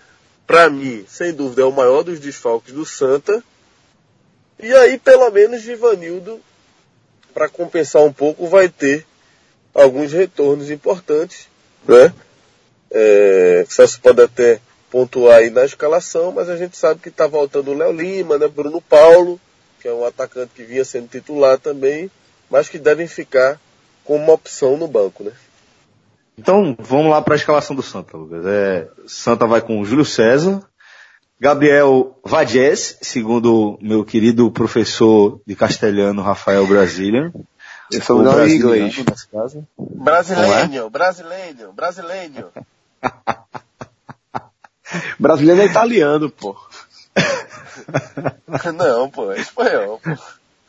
[0.47, 3.43] Para mim, sem dúvida, é o maior dos desfalques do Santa.
[4.59, 6.41] E aí, pelo menos, Givanildo,
[7.35, 9.07] para compensar um pouco, vai ter
[9.75, 11.49] alguns retornos importantes.
[11.87, 12.13] Né?
[12.91, 17.71] É, Celso pode até pontuar aí na escalação, mas a gente sabe que está voltando
[17.71, 18.49] o Léo Lima, né?
[18.49, 19.41] Bruno Paulo,
[19.81, 22.11] que é um atacante que vinha sendo titular também,
[22.51, 23.61] mas que devem ficar
[24.05, 25.33] como uma opção no banco, né?
[26.41, 28.47] Então, vamos lá para a escalação do Santa, Lucas.
[28.47, 30.63] É, Santa vai com Júlio César,
[31.39, 37.31] Gabriel Vadies, segundo meu querido professor de castelhano Rafael Brasília.
[37.93, 39.05] Eu sou não inglês.
[39.79, 42.49] Brasileiro, brasileiro, brasileiro.
[45.19, 46.57] Brasileiro é italiano, pô.
[48.75, 50.11] não, pô, é espanhol, pô.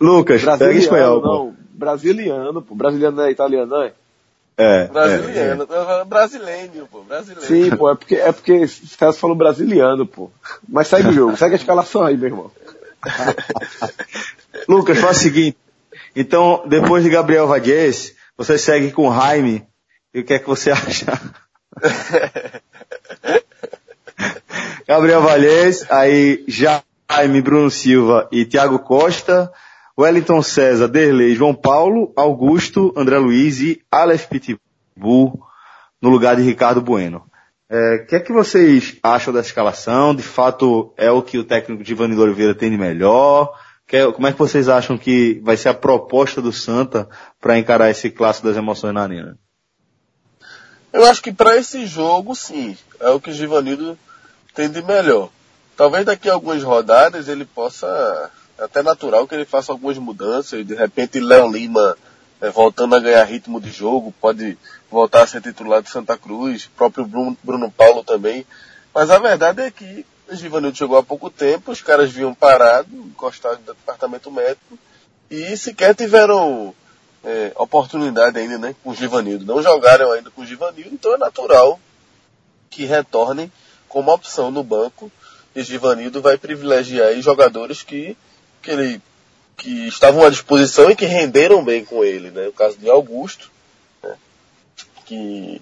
[0.01, 1.29] Lucas, pega espanhol, não.
[1.29, 1.53] Pô.
[1.71, 2.75] Brasiliano, pô.
[2.75, 3.93] Brasiliano não é italiano, não é?
[4.61, 4.87] É.
[4.89, 6.05] Brasiliano, é, é.
[6.05, 7.47] brasileiro, pô, brasileiro.
[7.47, 10.29] Sim, pô, é porque, é porque os caras falam brasiliano, pô.
[10.69, 12.51] Mas segue o jogo, segue a escalação aí, meu irmão.
[14.69, 15.57] Lucas, faz o seguinte.
[16.15, 19.65] Então, depois de Gabriel Vadies, você segue com o Jaime.
[20.13, 21.05] E o que é que você acha?
[24.87, 29.51] Gabriel Valhes, aí Jaime, Bruno Silva e Thiago Costa,
[29.97, 35.41] Wellington César, Derlei, João Paulo, Augusto, André Luiz e Aleph Pitbull
[36.01, 37.23] no lugar de Ricardo Bueno.
[37.69, 40.13] O é, que é que vocês acham dessa escalação?
[40.13, 43.53] De fato, é o que o técnico Ivanildo Oliveira tem de melhor?
[43.91, 47.09] É, como é que vocês acham que vai ser a proposta do Santa
[47.41, 49.37] para encarar esse clássico das emoções na arena?
[50.93, 53.97] Eu acho que para esse jogo, sim, é o que o Givanildo
[54.53, 55.29] tem de melhor.
[55.75, 60.65] Talvez daqui a algumas rodadas ele possa, é até natural que ele faça algumas mudanças,
[60.65, 61.97] de repente Léo Lima
[62.39, 64.57] é, voltando a ganhar ritmo de jogo, pode
[64.89, 68.45] voltar a ser titular de Santa Cruz, próprio Bruno, Bruno Paulo também.
[68.93, 72.89] Mas a verdade é que o Givanildo chegou há pouco tempo, os caras vinham parado,
[72.93, 74.77] encostados no departamento médico,
[75.29, 76.73] e sequer tiveram
[77.23, 79.45] é, oportunidade ainda né, com o Givanildo.
[79.45, 81.79] Não jogaram ainda com o Givanildo, então é natural
[82.69, 83.51] que retornem
[83.87, 85.11] como opção no banco.
[85.53, 88.17] E Givanildo vai privilegiar jogadores que,
[88.61, 89.01] que, ele,
[89.57, 92.31] que estavam à disposição e que renderam bem com ele.
[92.31, 92.47] Né?
[92.47, 93.51] O caso de Augusto,
[94.03, 94.15] né?
[95.05, 95.61] que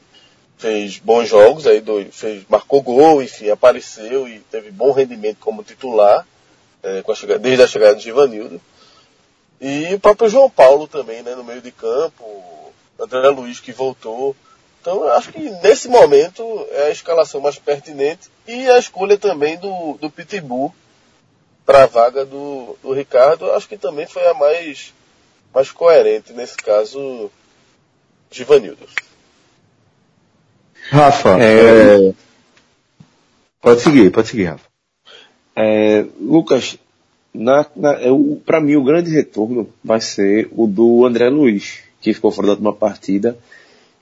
[0.57, 5.63] fez bons jogos, aí do, fez, marcou gol, enfim, apareceu e teve bom rendimento como
[5.63, 6.25] titular
[6.83, 8.61] é, a chegada, desde a chegada de Givanildo.
[9.61, 14.35] E o próprio João Paulo também, né, no meio de campo, André Luiz que voltou.
[14.81, 19.57] Então eu acho que nesse momento é a escalação mais pertinente e a escolha também
[19.57, 20.73] do, do Pitbull
[21.69, 24.91] para a vaga do, do Ricardo, acho que também foi a mais,
[25.53, 27.29] mais coerente nesse caso,
[28.31, 28.87] Givanildo.
[30.89, 32.07] Rafa, é...
[32.09, 32.13] É...
[33.61, 34.67] pode seguir, pode seguir, Rafa.
[35.55, 36.79] É, Lucas,
[37.31, 38.07] na, na, é,
[38.43, 42.53] para mim o grande retorno vai ser o do André Luiz, que ficou fora da
[42.53, 43.37] última partida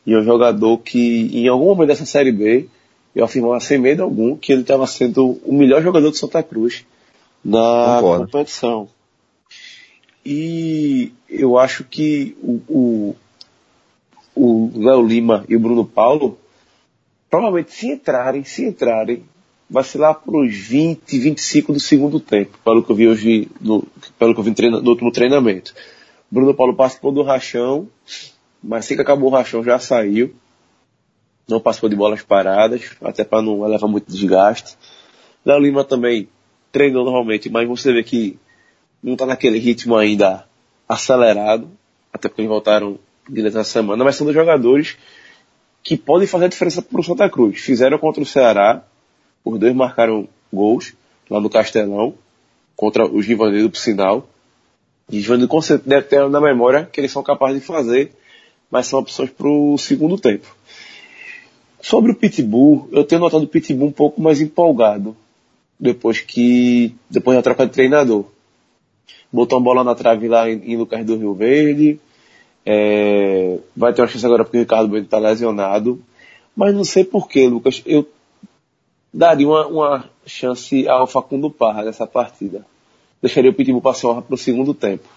[0.06, 2.70] e é um jogador que, em algum momento dessa Série B,
[3.14, 6.86] eu afirmava sem medo algum que ele estava sendo o melhor jogador de Santa Cruz
[7.48, 8.26] na Concordo.
[8.26, 8.90] competição.
[10.26, 13.16] E eu acho que o,
[14.36, 16.38] o Léo Lima e o Bruno Paulo,
[17.30, 19.24] provavelmente se entrarem, se entrarem,
[19.70, 23.48] vai ser lá para os 20, 25 do segundo tempo, pelo que eu vi hoje,
[23.62, 23.88] no,
[24.20, 25.74] pelo que eu vi no, no último treinamento.
[26.30, 27.88] Bruno Paulo participou do rachão,
[28.62, 30.36] mas assim que acabou o rachão já saiu.
[31.48, 34.78] Não participou de bolas paradas, até para não levar muito desgaste.
[35.46, 36.28] Léo Lima também
[36.72, 38.38] treinou normalmente, mas você vê que
[39.02, 40.46] não está naquele ritmo ainda
[40.88, 41.70] acelerado,
[42.12, 43.00] até porque eles voltaram
[43.30, 44.98] direto essa semana, mas são dois jogadores
[45.84, 47.60] que podem fazer a diferença para o Santa Cruz.
[47.60, 48.84] Fizeram contra o Ceará,
[49.44, 50.94] os dois marcaram gols
[51.30, 52.16] lá no Castelão,
[52.76, 54.28] contra o Givanildo, por sinal.
[55.10, 58.12] E Givanildo deve ter na memória que eles são capazes de fazer
[58.70, 60.48] mas são opções para o segundo tempo.
[61.82, 65.16] Sobre o Pitbull, eu tenho notado o Pitbull um pouco mais empolgado
[65.80, 68.26] depois que depois da troca de treinador.
[69.32, 72.00] botou uma bola na trave lá em, em Lucas do Rio Verde.
[72.66, 76.02] É, vai ter uma chance agora porque o Ricardo Bueno está lesionado.
[76.56, 77.82] Mas não sei porquê, Lucas.
[77.86, 78.08] Eu
[79.14, 82.66] daria uma, uma chance ao Facundo Parra nessa partida.
[83.22, 85.08] Deixaria o Pitbull passar para o segundo tempo.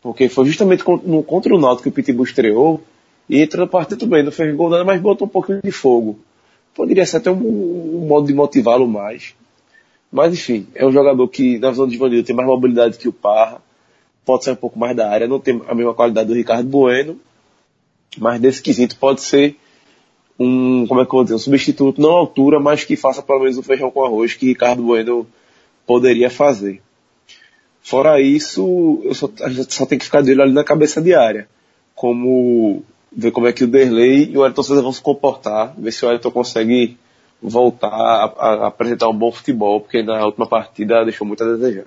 [0.00, 2.82] Porque foi justamente no, contra o Náutico que o Pitbull estreou
[3.28, 5.72] e entrou na partida tudo bem, não fez gol nada, mas botou um pouquinho de
[5.72, 6.18] fogo.
[6.78, 9.34] Poderia ser até um, um modo de motivá-lo mais.
[10.12, 13.12] Mas enfim, é um jogador que na visão de Vanildo tem mais mobilidade que o
[13.12, 13.60] Parra,
[14.24, 17.18] pode ser um pouco mais da área, não tem a mesma qualidade do Ricardo Bueno,
[18.16, 19.56] mas desse quesito pode ser
[20.38, 23.22] um, como é que eu vou dizer, um substituto não à altura, mas que faça
[23.22, 25.26] pelo menos o feijão com arroz que Ricardo Bueno
[25.84, 26.80] poderia fazer.
[27.82, 31.02] Fora isso, eu só, a gente só tem que ficar de olho ali na cabeça
[31.02, 31.48] de área.
[31.96, 32.84] Como
[33.14, 36.04] ver como é que o Derley e o Ayrton Souza vão se comportar, ver se
[36.04, 36.98] o Ayrton consegue
[37.40, 41.86] voltar a, a, apresentar um bom futebol, porque na última partida deixou muito a desejar.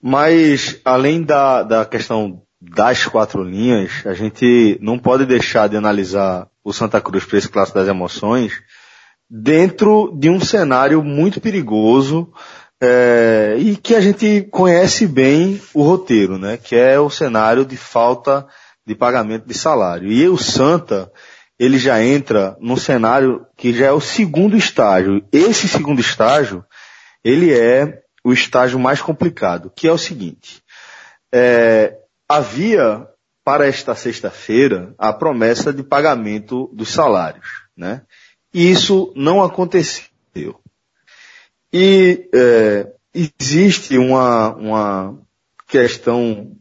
[0.00, 6.48] Mas, além da, da questão das quatro linhas, a gente não pode deixar de analisar
[6.64, 8.52] o Santa Cruz para esse clássico das emoções
[9.30, 12.32] dentro de um cenário muito perigoso
[12.80, 16.56] é, e que a gente conhece bem o roteiro, né?
[16.56, 18.46] Que é o cenário de falta
[18.88, 20.10] de pagamento de salário.
[20.10, 21.12] E o Santa,
[21.58, 25.22] ele já entra num cenário que já é o segundo estágio.
[25.30, 26.64] Esse segundo estágio,
[27.22, 30.62] ele é o estágio mais complicado, que é o seguinte.
[31.30, 33.06] É, havia
[33.44, 38.02] para esta sexta-feira a promessa de pagamento dos salários, né?
[38.54, 40.08] E isso não aconteceu.
[41.70, 45.18] E é, existe uma, uma
[45.66, 46.56] questão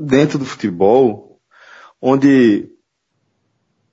[0.00, 1.33] dentro do futebol
[2.06, 2.68] onde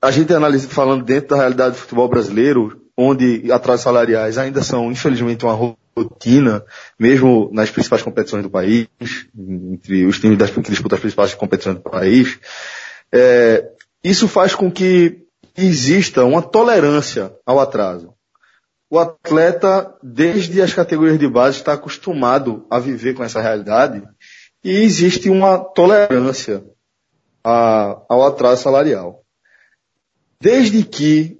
[0.02, 4.91] a gente analisa falando dentro da realidade do futebol brasileiro, onde atrasos salariais ainda são,
[4.91, 6.62] infelizmente, uma rotina,
[7.00, 8.89] mesmo nas principais competições do país,
[9.34, 12.38] entre os times das, que disputam as principais competições do país,
[13.13, 13.69] é,
[14.04, 15.19] isso faz com que
[15.58, 18.13] exista uma tolerância ao atraso.
[18.89, 24.04] O atleta, desde as categorias de base, está acostumado a viver com essa realidade
[24.62, 26.62] e existe uma tolerância
[27.43, 29.21] a, ao atraso salarial.
[30.39, 31.39] Desde que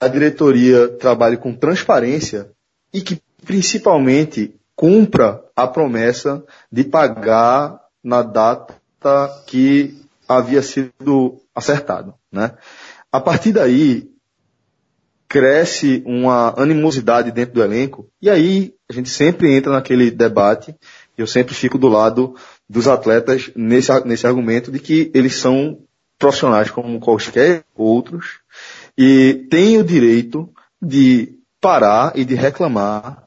[0.00, 2.50] a diretoria trabalhe com transparência
[2.92, 8.74] e que principalmente cumpra a promessa de pagar na data
[9.46, 12.56] que havia sido acertado, né?
[13.12, 14.08] A partir daí,
[15.28, 20.74] cresce uma animosidade dentro do elenco, e aí a gente sempre entra naquele debate,
[21.16, 22.34] eu sempre fico do lado
[22.70, 25.80] dos atletas nesse, nesse argumento de que eles são
[26.16, 28.38] profissionais como quaisquer outros,
[28.96, 30.48] e têm o direito
[30.80, 33.24] de parar e de reclamar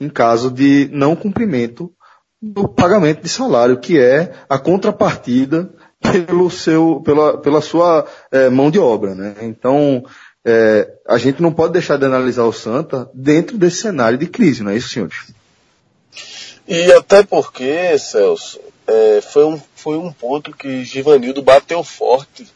[0.00, 1.92] em caso de não cumprimento
[2.40, 5.68] do pagamento de salário, que é a contrapartida
[6.00, 9.34] pelo seu, pela, pela sua é, mão de obra, né?
[9.42, 10.04] Então,
[10.42, 14.62] é, a gente não pode deixar de analisar o Santa dentro desse cenário de crise,
[14.62, 15.34] não é isso, senhores?
[16.66, 22.46] E até porque, Celso, é, foi, um, foi um ponto que Givanildo bateu forte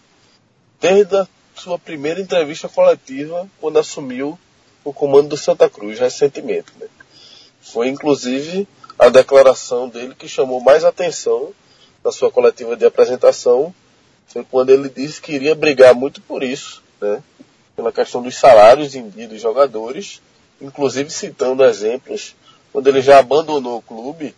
[0.81, 4.39] desde a sua primeira entrevista coletiva, quando assumiu
[4.85, 6.73] o comando do Santa Cruz recentemente.
[6.79, 6.87] Né?
[7.61, 8.67] Foi inclusive
[8.99, 11.53] a declaração dele que chamou mais atenção
[12.03, 13.75] na sua coletiva de apresentação,
[14.27, 17.23] foi quando ele disse que iria brigar muito por isso, né?
[17.77, 20.23] pela questão dos salários dia dos jogadores,
[20.61, 22.35] inclusive citando exemplos
[22.73, 24.35] quando ele já abandonou o clube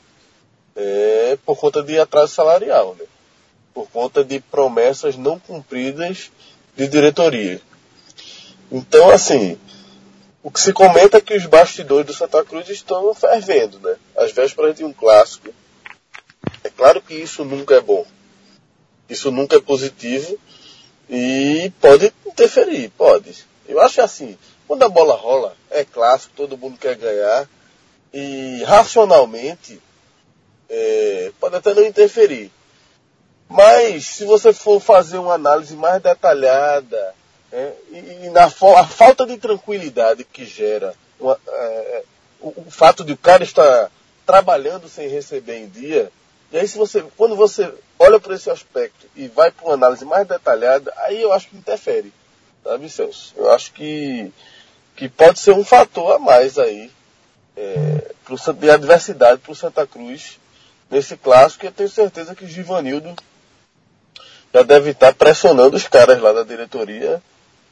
[0.76, 3.06] é, por conta de atraso salarial, né?
[3.72, 6.30] por conta de promessas não cumpridas
[6.76, 7.60] de diretoria.
[8.70, 9.58] Então, assim,
[10.42, 13.96] o que se comenta é que os bastidores do Santa Cruz estão fervendo, né?
[14.16, 15.52] Às vésperas de um clássico,
[16.64, 18.06] é claro que isso nunca é bom.
[19.08, 20.38] Isso nunca é positivo
[21.08, 23.44] e pode interferir, pode.
[23.68, 27.48] Eu acho assim, quando a bola rola, é clássico, todo mundo quer ganhar
[28.12, 29.80] e racionalmente
[30.72, 32.50] é, pode até não interferir.
[33.46, 37.14] Mas se você for fazer uma análise mais detalhada
[37.52, 42.02] é, e, e, na a falta de tranquilidade que gera uma, é,
[42.40, 43.90] o, o fato de o cara estar
[44.24, 46.10] trabalhando sem receber em dia,
[46.50, 50.04] e aí, se você, quando você olha para esse aspecto e vai para uma análise
[50.04, 52.12] mais detalhada, aí eu acho que interfere,
[52.64, 53.34] sabe, Celso?
[53.36, 54.32] Eu acho que,
[54.96, 56.90] que pode ser um fator a mais aí
[57.56, 60.38] é, pro, de adversidade para o Santa Cruz
[60.92, 61.64] nesse clássico.
[61.64, 63.14] E eu tenho certeza que Givanildo
[64.52, 67.20] já deve estar pressionando os caras lá da diretoria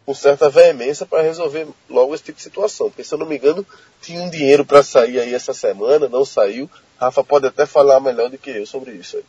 [0.06, 2.88] com certa veemência para resolver logo esse tipo de situação.
[2.88, 3.64] Porque, se eu não me engano,
[4.00, 6.68] tinha um dinheiro para sair aí essa semana, não saiu.
[6.98, 9.24] Rafa pode até falar melhor do que eu sobre isso aí.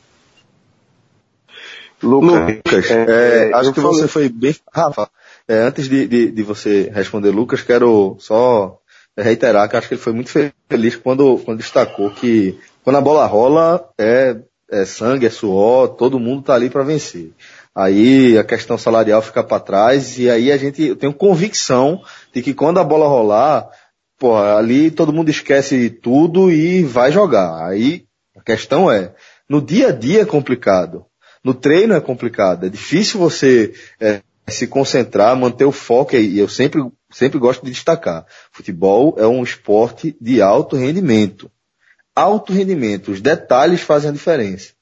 [2.01, 3.99] Lucas, é, é, acho que falei...
[3.99, 4.55] você foi bem.
[4.73, 5.07] Rafa,
[5.47, 8.80] é, antes de, de, de, você responder, Lucas, quero só
[9.17, 13.25] reiterar que acho que ele foi muito feliz quando, quando destacou que quando a bola
[13.25, 14.37] rola é,
[14.71, 17.31] é sangue, é suor, todo mundo tá ali para vencer.
[17.75, 22.01] Aí a questão salarial fica para trás e aí a gente eu tenho convicção
[22.33, 23.69] de que quando a bola rolar,
[24.19, 27.65] pô, ali todo mundo esquece tudo e vai jogar.
[27.65, 28.05] Aí
[28.35, 29.13] a questão é,
[29.49, 31.05] no dia a dia é complicado.
[31.43, 32.65] No treino é complicado.
[32.65, 36.81] É difícil você é, se concentrar, manter o foco e eu sempre,
[37.11, 38.25] sempre gosto de destacar.
[38.51, 41.51] Futebol é um esporte de alto rendimento.
[42.15, 43.11] Alto rendimento.
[43.11, 44.73] Os detalhes fazem a diferença.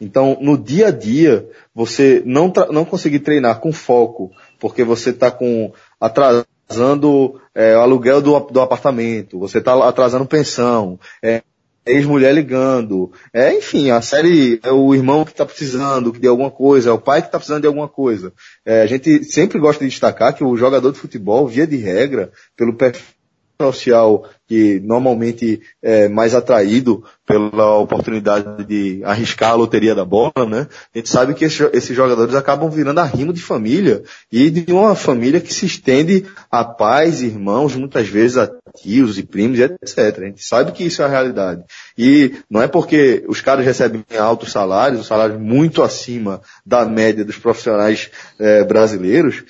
[0.00, 5.30] Então, no dia a dia, você não, não conseguir treinar com foco, porque você está
[5.30, 11.42] com atrasando é, o aluguel do, do apartamento, você está atrasando pensão, é,
[11.86, 13.12] ex-mulher ligando.
[13.32, 16.98] É, enfim, a série é o irmão que está precisando de alguma coisa, é o
[16.98, 18.32] pai que está precisando de alguma coisa.
[18.64, 22.30] É, a gente sempre gosta de destacar que o jogador de futebol, via de regra,
[22.56, 23.15] pelo perfil
[23.60, 30.68] social que normalmente é mais atraído pela oportunidade de arriscar a loteria da bola, né?
[30.94, 35.40] A gente sabe que esses jogadores acabam virando arrimo de família e de uma família
[35.40, 39.98] que se estende a pais, irmãos, muitas vezes a tios e primos, etc.
[39.98, 41.64] A gente sabe que isso é a realidade.
[41.98, 47.38] E não é porque os caras recebem altos salários, salários muito acima da média dos
[47.38, 49.42] profissionais é, brasileiros,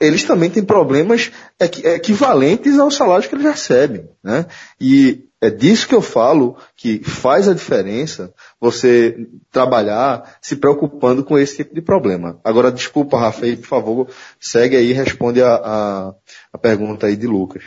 [0.00, 1.30] eles também têm problemas
[1.60, 4.08] equivalentes aos salários que eles recebem.
[4.24, 4.46] Né?
[4.80, 11.38] E é disso que eu falo que faz a diferença você trabalhar se preocupando com
[11.38, 12.40] esse tipo de problema.
[12.42, 14.08] Agora, desculpa, Rafa, aí, por favor,
[14.40, 16.14] segue aí e responde a, a,
[16.52, 17.64] a pergunta aí de Lucas.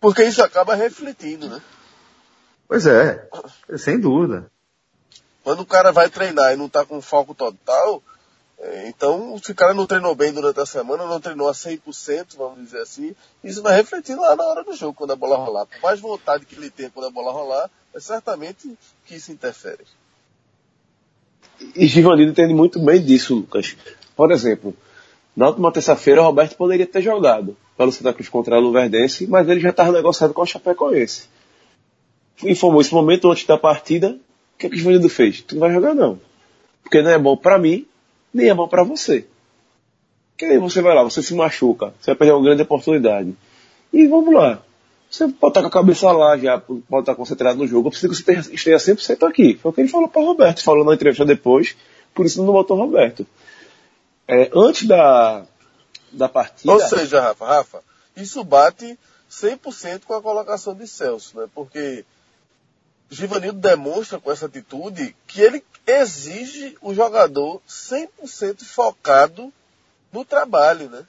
[0.00, 1.60] Porque isso acaba refletindo, né?
[2.66, 3.26] Pois é,
[3.76, 4.50] sem dúvida.
[5.42, 8.02] Quando o cara vai treinar e não está com foco total,
[8.88, 12.64] então, se o cara não treinou bem durante a semana, não treinou a 100%, vamos
[12.64, 15.66] dizer assim, isso vai refletir lá na hora do jogo, quando a bola rolar.
[15.66, 19.84] Por mais vontade que ele tem quando a bola rolar, é certamente que isso interfere.
[21.74, 23.76] E Givanildo entende muito bem disso, Lucas.
[24.16, 24.74] Por exemplo,
[25.36, 29.48] na última terça-feira, o Roberto poderia ter jogado pelo Santa Cruz contra a Luverdense, mas
[29.48, 31.28] ele já estava negociado com o Chapecoense.
[32.42, 34.18] Informou esse momento antes da partida,
[34.54, 35.42] o que, é que o Givanildo fez?
[35.42, 36.20] Tu não vai jogar não.
[36.82, 37.86] Porque não é bom para mim
[38.32, 39.26] nem é bom para você.
[40.36, 43.36] Que aí você vai lá, você se machuca, você vai perder uma grande oportunidade.
[43.92, 44.62] E vamos lá.
[45.10, 47.88] Você pode estar com a cabeça lá já, pode estar concentrado no jogo.
[47.88, 49.58] Eu preciso que você esteja 100% aqui.
[49.60, 51.74] Foi o que ele falou para Roberto, falou na entrevista depois,
[52.14, 53.26] por isso não botou Roberto.
[54.26, 55.46] É, antes da,
[56.12, 56.72] da partida.
[56.72, 57.82] Ou seja, Rafa, Rafa,
[58.14, 58.98] isso bate
[59.30, 61.46] 100% com a colocação de Celso, né?
[61.54, 62.04] Porque
[63.10, 69.52] Givanildo demonstra com essa atitude que ele exige o jogador 100% focado
[70.12, 71.06] no trabalho, né?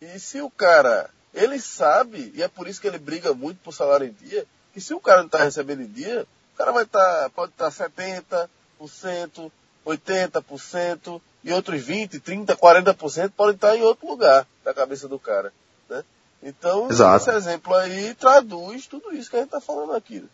[0.00, 3.72] E se o cara, ele sabe, e é por isso que ele briga muito por
[3.72, 6.84] salário em dia, que se o cara não está recebendo em dia, o cara vai
[6.84, 8.48] estar, tá, pode estar tá
[8.80, 9.50] 70%,
[9.86, 15.52] 80%, e outros 20, 30, 40% podem estar em outro lugar da cabeça do cara,
[15.88, 16.04] né?
[16.42, 17.16] Então, Exato.
[17.16, 20.24] esse exemplo aí traduz tudo isso que a gente está falando aqui.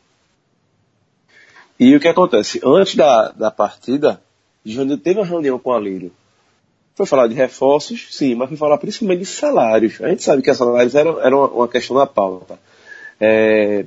[1.79, 2.61] E o que acontece?
[2.65, 4.21] Antes da, da partida,
[4.65, 6.11] Johnny teve uma reunião com a Lírio.
[6.95, 10.01] Foi falar de reforços, sim, mas foi falar principalmente de salários.
[10.01, 12.59] A gente sabe que os salários eram, uma questão da pauta.
[13.21, 13.85] É,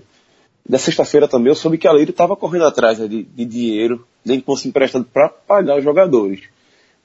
[0.78, 4.40] sexta-feira também eu soube que a Lírio estava correndo atrás né, de, de dinheiro, nem
[4.40, 6.42] que fosse emprestado para pagar os jogadores.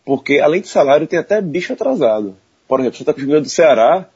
[0.04, 2.36] Porque além de salário tem até bicho atrasado.
[2.68, 4.06] Por exemplo, você está com o do Ceará,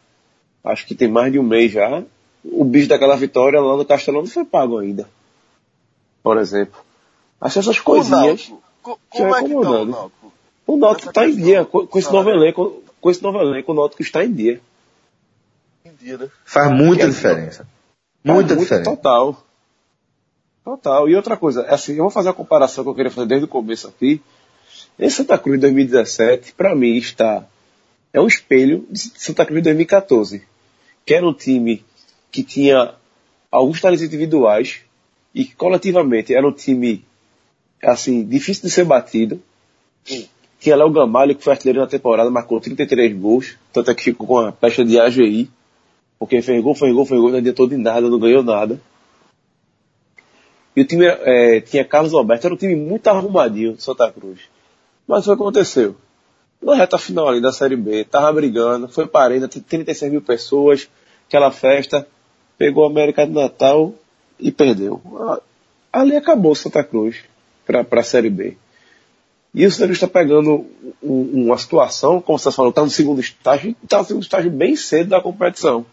[0.63, 2.03] acho que tem mais de um mês já,
[2.45, 5.09] o bicho daquela vitória lá no Castelão não foi pago ainda
[6.29, 6.79] por exemplo.
[7.41, 8.53] Acho essas coisinhas.
[8.83, 10.33] como é que tá o Náutico?
[10.67, 13.75] O Náutico está em dia, com, com esse novo elenco, com esse novo elenco, o
[13.75, 14.61] Náutico está em dia.
[15.83, 16.29] Em dia, né?
[16.45, 17.67] Faz muita é, diferença.
[18.23, 18.91] Muita diferença.
[18.91, 19.43] Total.
[20.63, 21.09] Total.
[21.09, 23.47] E outra coisa, é assim, eu vou fazer a comparação que eu queria fazer desde
[23.47, 24.21] o começo aqui.
[24.99, 27.47] Em Santa Cruz 2017, para mim está
[28.13, 30.43] é um espelho de Santa Cruz 2014,
[31.07, 31.83] que era um time
[32.31, 32.93] que tinha
[33.51, 34.83] alguns talentos individuais,
[35.35, 37.05] e coletivamente era um time
[37.83, 39.41] assim, difícil de ser batido.
[40.59, 44.27] Tinha Léo Gamalho, que foi artilheiro na temporada, marcou 33 gols, tanto é que ficou
[44.27, 45.49] com a pecha de AGI,
[46.19, 48.81] porque fez gol, fez gol, fez gol, não adiantou de nada, não ganhou nada.
[50.75, 54.41] E o time é, tinha Carlos Alberto, era um time muito arrumadinho de Santa Cruz.
[55.07, 55.97] Mas o que aconteceu?
[56.61, 60.23] na reta final ali da Série B, tava brigando, foi para a arena, 36 mil
[60.23, 60.89] pessoas,
[61.27, 62.07] aquela festa,
[62.57, 63.95] pegou a América de Natal
[64.39, 65.01] e perdeu.
[65.93, 67.17] Ali acabou Santa Cruz
[67.67, 68.57] para a Série B.
[69.55, 70.67] E o Santa Cruz está pegando
[71.03, 75.11] uma situação, como você falou, está no segundo estágio, está no segundo estágio bem cedo
[75.11, 75.85] da competição.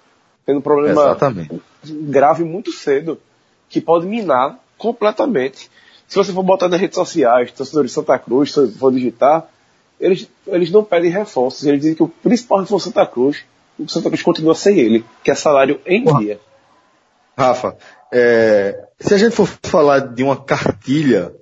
[0.45, 1.61] Tendo um problema Exatamente.
[1.83, 3.19] grave muito cedo,
[3.69, 5.69] que pode minar completamente.
[6.07, 9.49] Se você for botar nas redes sociais, torcedores de Santa Cruz, se for digitar,
[9.99, 11.65] eles, eles não pedem reforços.
[11.65, 13.43] Eles dizem que o principal reforço Santa Cruz,
[13.79, 16.39] o Santa Cruz continua sem ele, que é salário em dia.
[17.37, 17.77] Rafa,
[18.13, 21.33] é, se a gente for falar de uma cartilha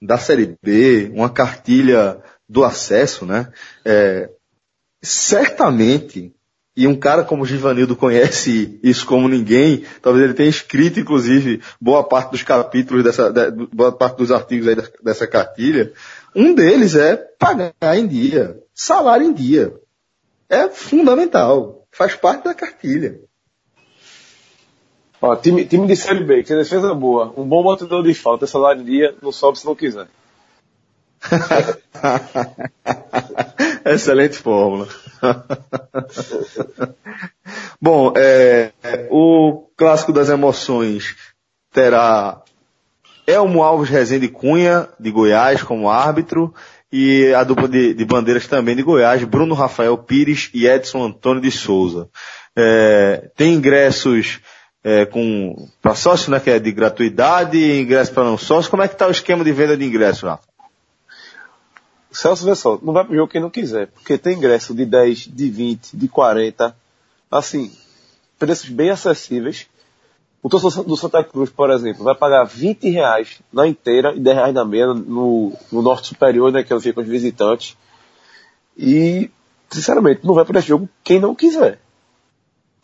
[0.00, 2.18] da Série B, uma cartilha
[2.48, 3.52] do acesso, né?
[3.84, 4.30] É,
[5.02, 6.34] certamente,
[6.76, 11.62] e um cara como o Givanildo conhece isso como ninguém, talvez ele tenha escrito, inclusive,
[11.80, 13.30] boa parte dos capítulos dessa,
[13.72, 15.92] boa parte dos artigos aí dessa cartilha,
[16.34, 19.74] um deles é pagar em dia, salário em dia.
[20.48, 23.20] É fundamental, faz parte da cartilha.
[25.26, 28.46] Ó, time, time de Série B, que tem defesa boa, um bom batedor de falta,
[28.46, 30.06] salário em dia, não sobe se não quiser.
[33.86, 34.86] Excelente fórmula.
[37.80, 38.70] Bom, é,
[39.10, 41.16] o clássico das emoções
[41.72, 42.42] terá
[43.26, 46.52] Elmo Alves Rezende Cunha, de Goiás, como árbitro,
[46.92, 51.40] e a dupla de, de bandeiras também de Goiás, Bruno Rafael Pires e Edson Antônio
[51.40, 52.10] de Souza.
[52.54, 54.42] É, tem ingressos
[54.84, 58.70] é, com para sócio, né, que é de gratuidade, ingresso para não sócio.
[58.70, 60.44] Como é que está o esquema de venda de ingresso, Rafa?
[62.12, 65.18] Celso, vê só, não vai pro jogo quem não quiser, porque tem ingresso de 10,
[65.32, 66.76] de 20, de 40,
[67.28, 67.72] assim,
[68.38, 69.66] preços bem acessíveis.
[70.40, 74.36] O torcedor do Santa Cruz, por exemplo, vai pagar 20 reais na inteira e 10
[74.36, 77.76] reais na meia no, no norte superior, né, que é onde ficam os visitantes.
[78.76, 79.28] E,
[79.70, 81.80] sinceramente, não vai para esse jogo quem não quiser.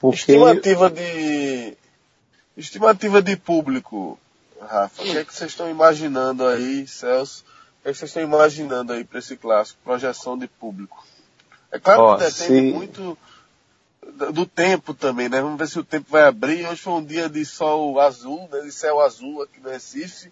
[0.00, 0.32] Porque...
[0.32, 1.76] Estimativa de
[2.60, 4.18] Estimativa de público,
[4.60, 5.02] Rafa.
[5.02, 7.42] O que é que vocês estão imaginando aí, Celso?
[7.80, 9.80] O que, é que vocês estão imaginando aí para esse clássico?
[9.82, 11.02] Projeção de público.
[11.72, 12.72] É claro oh, que depende sim.
[12.72, 13.16] muito
[14.32, 15.40] do tempo também, né?
[15.40, 16.66] Vamos ver se o tempo vai abrir.
[16.66, 18.60] Hoje foi um dia de sol azul, né?
[18.60, 20.30] de céu azul aqui no Recife.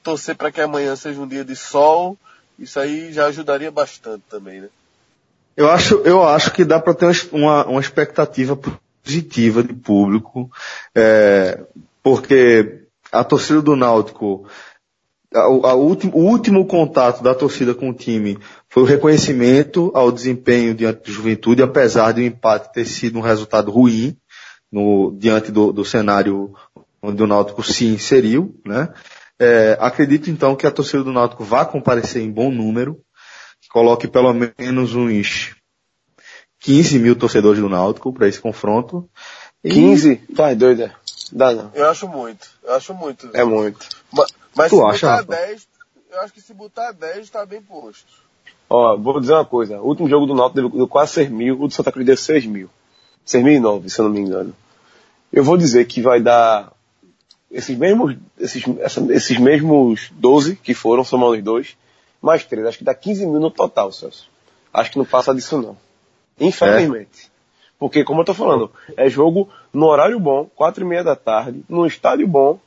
[0.00, 2.16] Torcer para que amanhã seja um dia de sol.
[2.56, 4.68] Isso aí já ajudaria bastante também, né?
[5.56, 8.56] Eu acho, eu acho que dá para ter uma, uma expectativa
[9.04, 10.50] positiva de público,
[10.94, 11.62] é,
[12.02, 14.46] porque a torcida do Náutico,
[15.32, 18.38] a, a último, o último contato da torcida com o time
[18.68, 23.22] foi o reconhecimento ao desempenho diante do Juventude, apesar de o empate ter sido um
[23.22, 24.16] resultado ruim
[24.72, 26.54] no, diante do, do cenário
[27.02, 28.88] onde o Náutico se inseriu, né?
[29.38, 33.00] É, acredito então que a torcida do Náutico vá comparecer em bom número,
[33.68, 35.54] coloque pelo menos uns
[36.64, 39.06] 15 mil torcedores do Náutico para esse confronto.
[39.62, 40.16] 15?
[40.34, 40.94] Tá, é doida.
[41.30, 41.70] Dá não.
[41.74, 42.48] Eu acho muito.
[42.62, 43.28] Eu acho muito.
[43.34, 43.86] É muito.
[44.10, 45.68] Mas, mas tu se acha, botar 10,
[46.10, 48.06] eu acho que se botar 10 tá bem posto.
[48.68, 49.78] Ó, vou dizer uma coisa.
[49.78, 52.46] O último jogo do Náutico deu, quase 6 mil, o do Santa Cruz deu 6
[52.46, 52.70] mil.
[53.26, 54.54] 6 mil e 9, se eu não me engano.
[55.30, 56.72] Eu vou dizer que vai dar
[57.50, 58.64] esses mesmos, esses,
[59.10, 61.76] esses mesmos 12 que foram, somando os dois,
[62.22, 62.66] mais 3.
[62.66, 64.30] Acho que dá 15 mil no total, Celso.
[64.72, 65.76] Acho que não passa disso não.
[66.38, 67.30] Infelizmente.
[67.30, 67.34] É.
[67.78, 71.64] Porque, como eu tô falando, é jogo no horário bom, quatro e meia da tarde,
[71.68, 72.58] no estádio bom,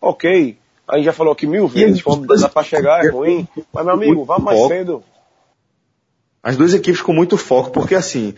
[0.00, 0.56] ok.
[0.86, 3.94] A gente já falou aqui mil vezes, quando dá pra chegar é ruim, mas meu
[3.94, 5.02] amigo, vá mais cedo.
[6.42, 8.34] As duas equipes com muito foco, porque assim,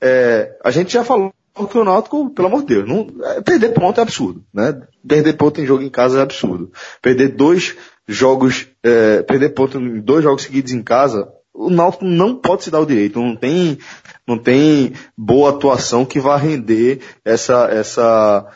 [0.00, 1.32] é, a gente já falou
[1.70, 4.80] que o Náutico, pelo amor de Deus, não, é, perder ponto é absurdo, né?
[5.06, 6.72] Perder ponto em jogo em casa é absurdo.
[7.02, 7.76] Perder dois
[8.08, 12.70] jogos, é, perder ponto em dois jogos seguidos em casa o Náutico não pode se
[12.70, 13.78] dar o direito, não tem,
[14.26, 18.46] não tem boa atuação que vá render essa, essa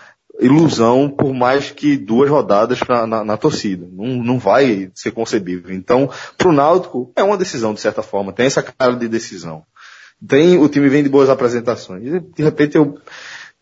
[0.41, 3.87] ilusão por mais que duas rodadas na, na, na torcida.
[3.93, 5.75] Não, não vai ser concebível.
[5.75, 9.63] Então, para o Náutico, é uma decisão, de certa forma, tem essa cara de decisão.
[10.27, 12.03] Tem, o time vem de boas apresentações.
[12.03, 12.99] De repente eu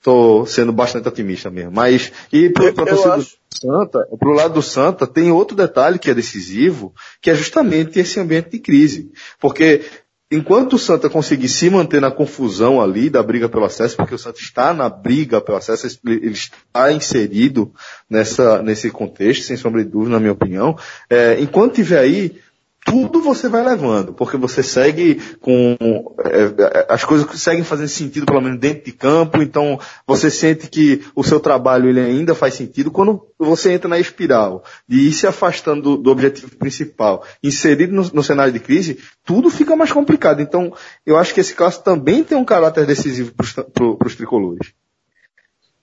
[0.02, 1.72] tô sendo bastante otimista mesmo.
[1.72, 6.10] Mas, e para a torcida do Santa, pro lado do Santa, tem outro detalhe que
[6.10, 9.10] é decisivo, que é justamente esse ambiente de crise.
[9.40, 9.82] Porque
[10.30, 14.18] enquanto o Santa conseguir se manter na confusão ali da briga pelo acesso, porque o
[14.18, 17.72] Santa está na briga pelo acesso, ele está inserido
[18.10, 20.76] nessa, nesse contexto, sem sombra de dúvida, na minha opinião,
[21.08, 22.40] é, enquanto tiver aí,
[22.86, 25.76] tudo você vai levando, porque você segue com
[26.24, 30.68] é, é, as coisas seguem fazendo sentido pelo menos dentro de campo, então você sente
[30.68, 35.12] que o seu trabalho ele ainda faz sentido quando você entra na espiral de ir
[35.12, 39.90] se afastando do, do objetivo principal, inserido no, no, cenário de crise, tudo fica mais
[39.90, 40.40] complicado.
[40.40, 40.72] Então,
[41.04, 44.72] eu acho que esse caso também tem um caráter decisivo para os tricolores.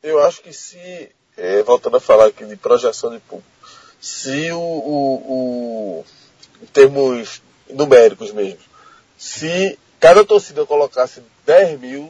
[0.01, 3.51] Eu acho que se, é, voltando a falar aqui de projeção de público,
[3.99, 6.05] se o, o, o
[6.63, 8.59] em termos numéricos mesmo.
[9.17, 12.09] Se cada torcida colocasse 10 mil,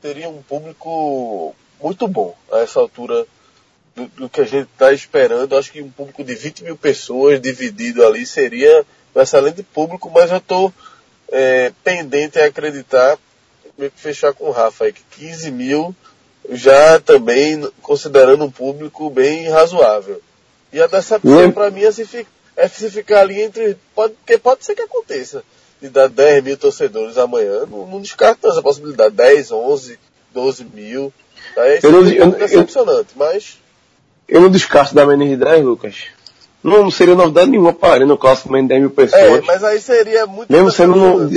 [0.00, 3.26] teria um público muito bom a essa altura
[3.96, 5.56] do, do que a gente está esperando.
[5.56, 10.30] Acho que um público de 20 mil pessoas dividido ali seria um excelente público, mas
[10.30, 10.72] eu estou
[11.30, 13.18] é, pendente a acreditar,
[13.76, 15.94] meio que fechar com o Rafa aí, que 15 mil
[16.50, 20.20] já também considerando um público bem razoável.
[20.72, 22.26] E a decepção para mim é se,
[22.56, 23.76] é se ficar ali entre.
[23.94, 25.42] Pode, porque pode ser que aconteça.
[25.80, 27.66] De dar 10 mil torcedores amanhã.
[27.66, 29.14] Não, não descarta essa possibilidade.
[29.14, 29.98] 10, 11,
[30.32, 31.12] 12 mil.
[31.56, 33.58] Aí eu não, eu, decepcionante, eu, mas.
[34.26, 35.96] Eu não descarto da menos de 10, Lucas.
[36.62, 39.22] Não, não seria novidade nenhuma para no clássico menos de 10 mil pessoas.
[39.22, 40.50] É, mas aí seria muito.
[40.50, 41.30] Mesmo sendo no,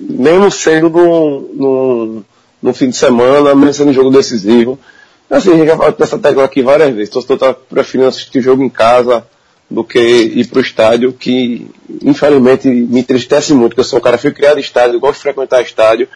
[0.00, 2.24] mesmo sendo no, no,
[2.60, 4.78] no fim de semana, mesmo sendo um jogo decisivo.
[5.30, 7.10] Assim, a gente já falou dessa tecla aqui várias vezes.
[7.10, 9.24] O torcedor está preferindo assistir o jogo em casa,
[9.74, 11.68] do que ir para o estádio, que
[12.02, 15.16] infelizmente me entristece muito, porque eu sou um cara que fui criado em estádio, gosto
[15.16, 16.08] de frequentar estádio,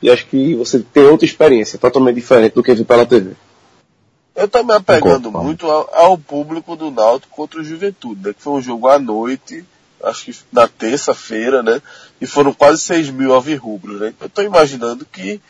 [0.00, 3.32] e acho que você tem outra experiência, totalmente diferente do que ver pela TV.
[4.34, 8.42] Eu estou me apegando muito ao, ao, público do Náutico contra o Juventude, né, que
[8.42, 9.62] foi um jogo à noite,
[10.02, 11.80] acho que na terça-feira, né?
[12.20, 14.14] E foram quase 6 mil alvirrubros, né?
[14.18, 15.40] Eu estou imaginando que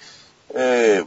[0.53, 1.05] é,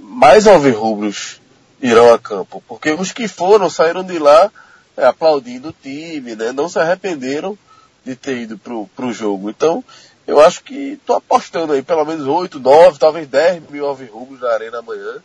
[0.00, 1.40] mais alvirrubros
[1.80, 4.50] irão a campo, porque os que foram saíram de lá
[4.96, 6.52] aplaudindo o time, né?
[6.52, 7.56] Não se arrependeram
[8.04, 9.50] de ter ido pro, pro jogo.
[9.50, 9.84] Então,
[10.26, 14.50] eu acho que estou apostando aí pelo menos 8, 9, talvez 10 mil alvirrubros na
[14.50, 15.22] arena amanhã.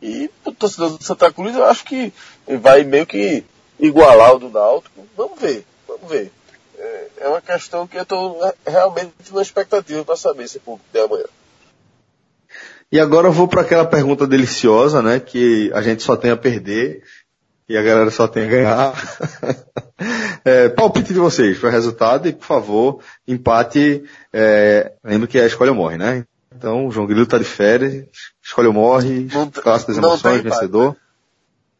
[0.00, 2.12] E o torcedor do Santa Cruz eu acho que
[2.60, 3.44] vai meio que
[3.78, 5.06] igualar o do Náutico.
[5.16, 6.32] Vamos ver, vamos ver.
[6.76, 11.00] É, é uma questão que eu estou realmente na expectativa para saber se público de
[11.00, 11.24] amanhã.
[12.90, 16.36] E agora eu vou para aquela pergunta deliciosa, né, que a gente só tem a
[16.36, 17.02] perder
[17.72, 18.92] e a galera só tem a ganhar.
[20.44, 24.04] é, palpite de vocês para o resultado e, por favor, empate.
[24.30, 26.26] É, lembra que a escolha morre, né?
[26.54, 28.04] Então, o João Grilo está de férias,
[28.42, 29.26] escolha ou morre,
[29.62, 30.90] clássico das emoções, vencedor.
[30.90, 30.96] Né?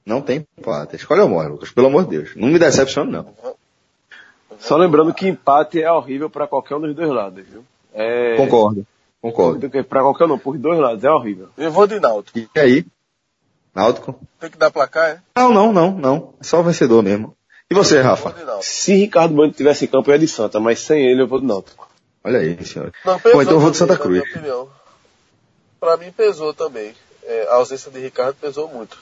[0.07, 0.97] Não tem empate.
[0.97, 2.30] Escolha ou morre, Lucas, pelo amor de Deus.
[2.36, 3.26] Não me decepcione, não.
[4.59, 7.62] Só lembrando que empate é horrível para qualquer um dos dois lados, viu?
[7.93, 8.34] É...
[8.36, 8.86] Concordo,
[9.20, 9.68] concordo.
[9.84, 11.49] Para qualquer um, por dois lados, é horrível.
[11.59, 12.38] Eu vou de Náutico.
[12.38, 12.86] E aí?
[13.74, 14.18] Náutico?
[14.38, 15.20] Tem que dar placar, é?
[15.40, 16.34] Não, não, não, não.
[16.40, 17.34] É só o vencedor mesmo.
[17.70, 18.34] E você, Rafa?
[18.60, 21.40] Se Ricardo Bueno tivesse em campo, eu ia de Santa, mas sem ele eu vou
[21.40, 21.88] de Náutico.
[22.22, 22.92] Olha aí, senhor.
[23.04, 24.22] Não, Bom, então eu vou de Santa Cruz.
[25.80, 26.94] Para mim pesou também.
[27.24, 28.98] É, a ausência de Ricardo pesou muito.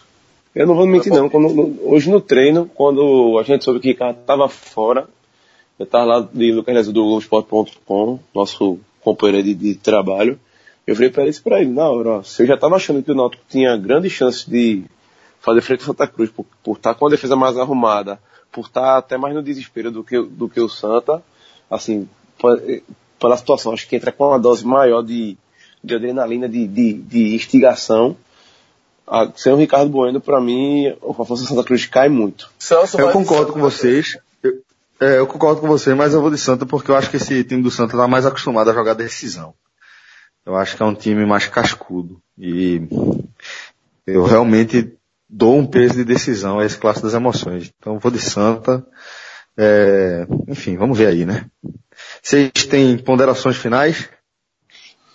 [0.55, 1.29] Eu não vou mentir não.
[1.29, 5.09] Quando, no, hoje no treino, quando a gente soube que Ricardo estava fora,
[5.79, 10.39] eu estava lá de Lucas do Globoesporte.com, nosso companheiro de, de trabalho,
[10.91, 13.13] eu falei para isso para ele, na hora, ó, se eu já estava achando que
[13.13, 14.83] o Náutico tinha grande chance de
[15.39, 18.19] fazer frente ao Santa Cruz, por, por estar tá com a defesa mais arrumada,
[18.51, 21.23] por estar tá até mais no desespero do que, do que o Santa,
[21.71, 22.09] assim,
[23.21, 25.39] pela situação, acho que entra com uma dose maior de,
[25.83, 28.17] de adrenalina, de, de, de instigação.
[29.07, 32.51] A, sem o Ricardo Bueno, para mim, a força do Santa Cruz cai muito.
[32.99, 34.19] eu concordo com vocês.
[34.43, 34.61] Eu,
[35.01, 37.45] é, eu concordo com vocês, mas eu vou de Santa porque eu acho que esse
[37.45, 39.55] time do Santa está mais acostumado a jogar decisão.
[40.45, 42.21] Eu acho que é um time mais cascudo.
[42.39, 42.83] E
[44.07, 44.97] eu realmente
[45.29, 47.73] dou um peso de decisão a esse clássico das emoções.
[47.79, 48.85] Então vou de Santa.
[49.57, 51.47] É, enfim, vamos ver aí, né?
[52.23, 54.09] Vocês têm ponderações finais?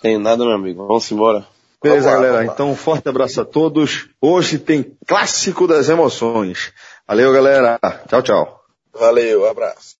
[0.00, 0.86] Tenho nada, meu amigo.
[0.86, 1.46] Vamos embora.
[1.82, 2.52] Beleza, vamos lá, galera.
[2.52, 4.08] Então, um forte abraço a todos.
[4.20, 6.72] Hoje tem clássico das emoções.
[7.06, 7.78] Valeu, galera.
[8.08, 8.60] Tchau, tchau.
[8.92, 9.96] Valeu, abraço.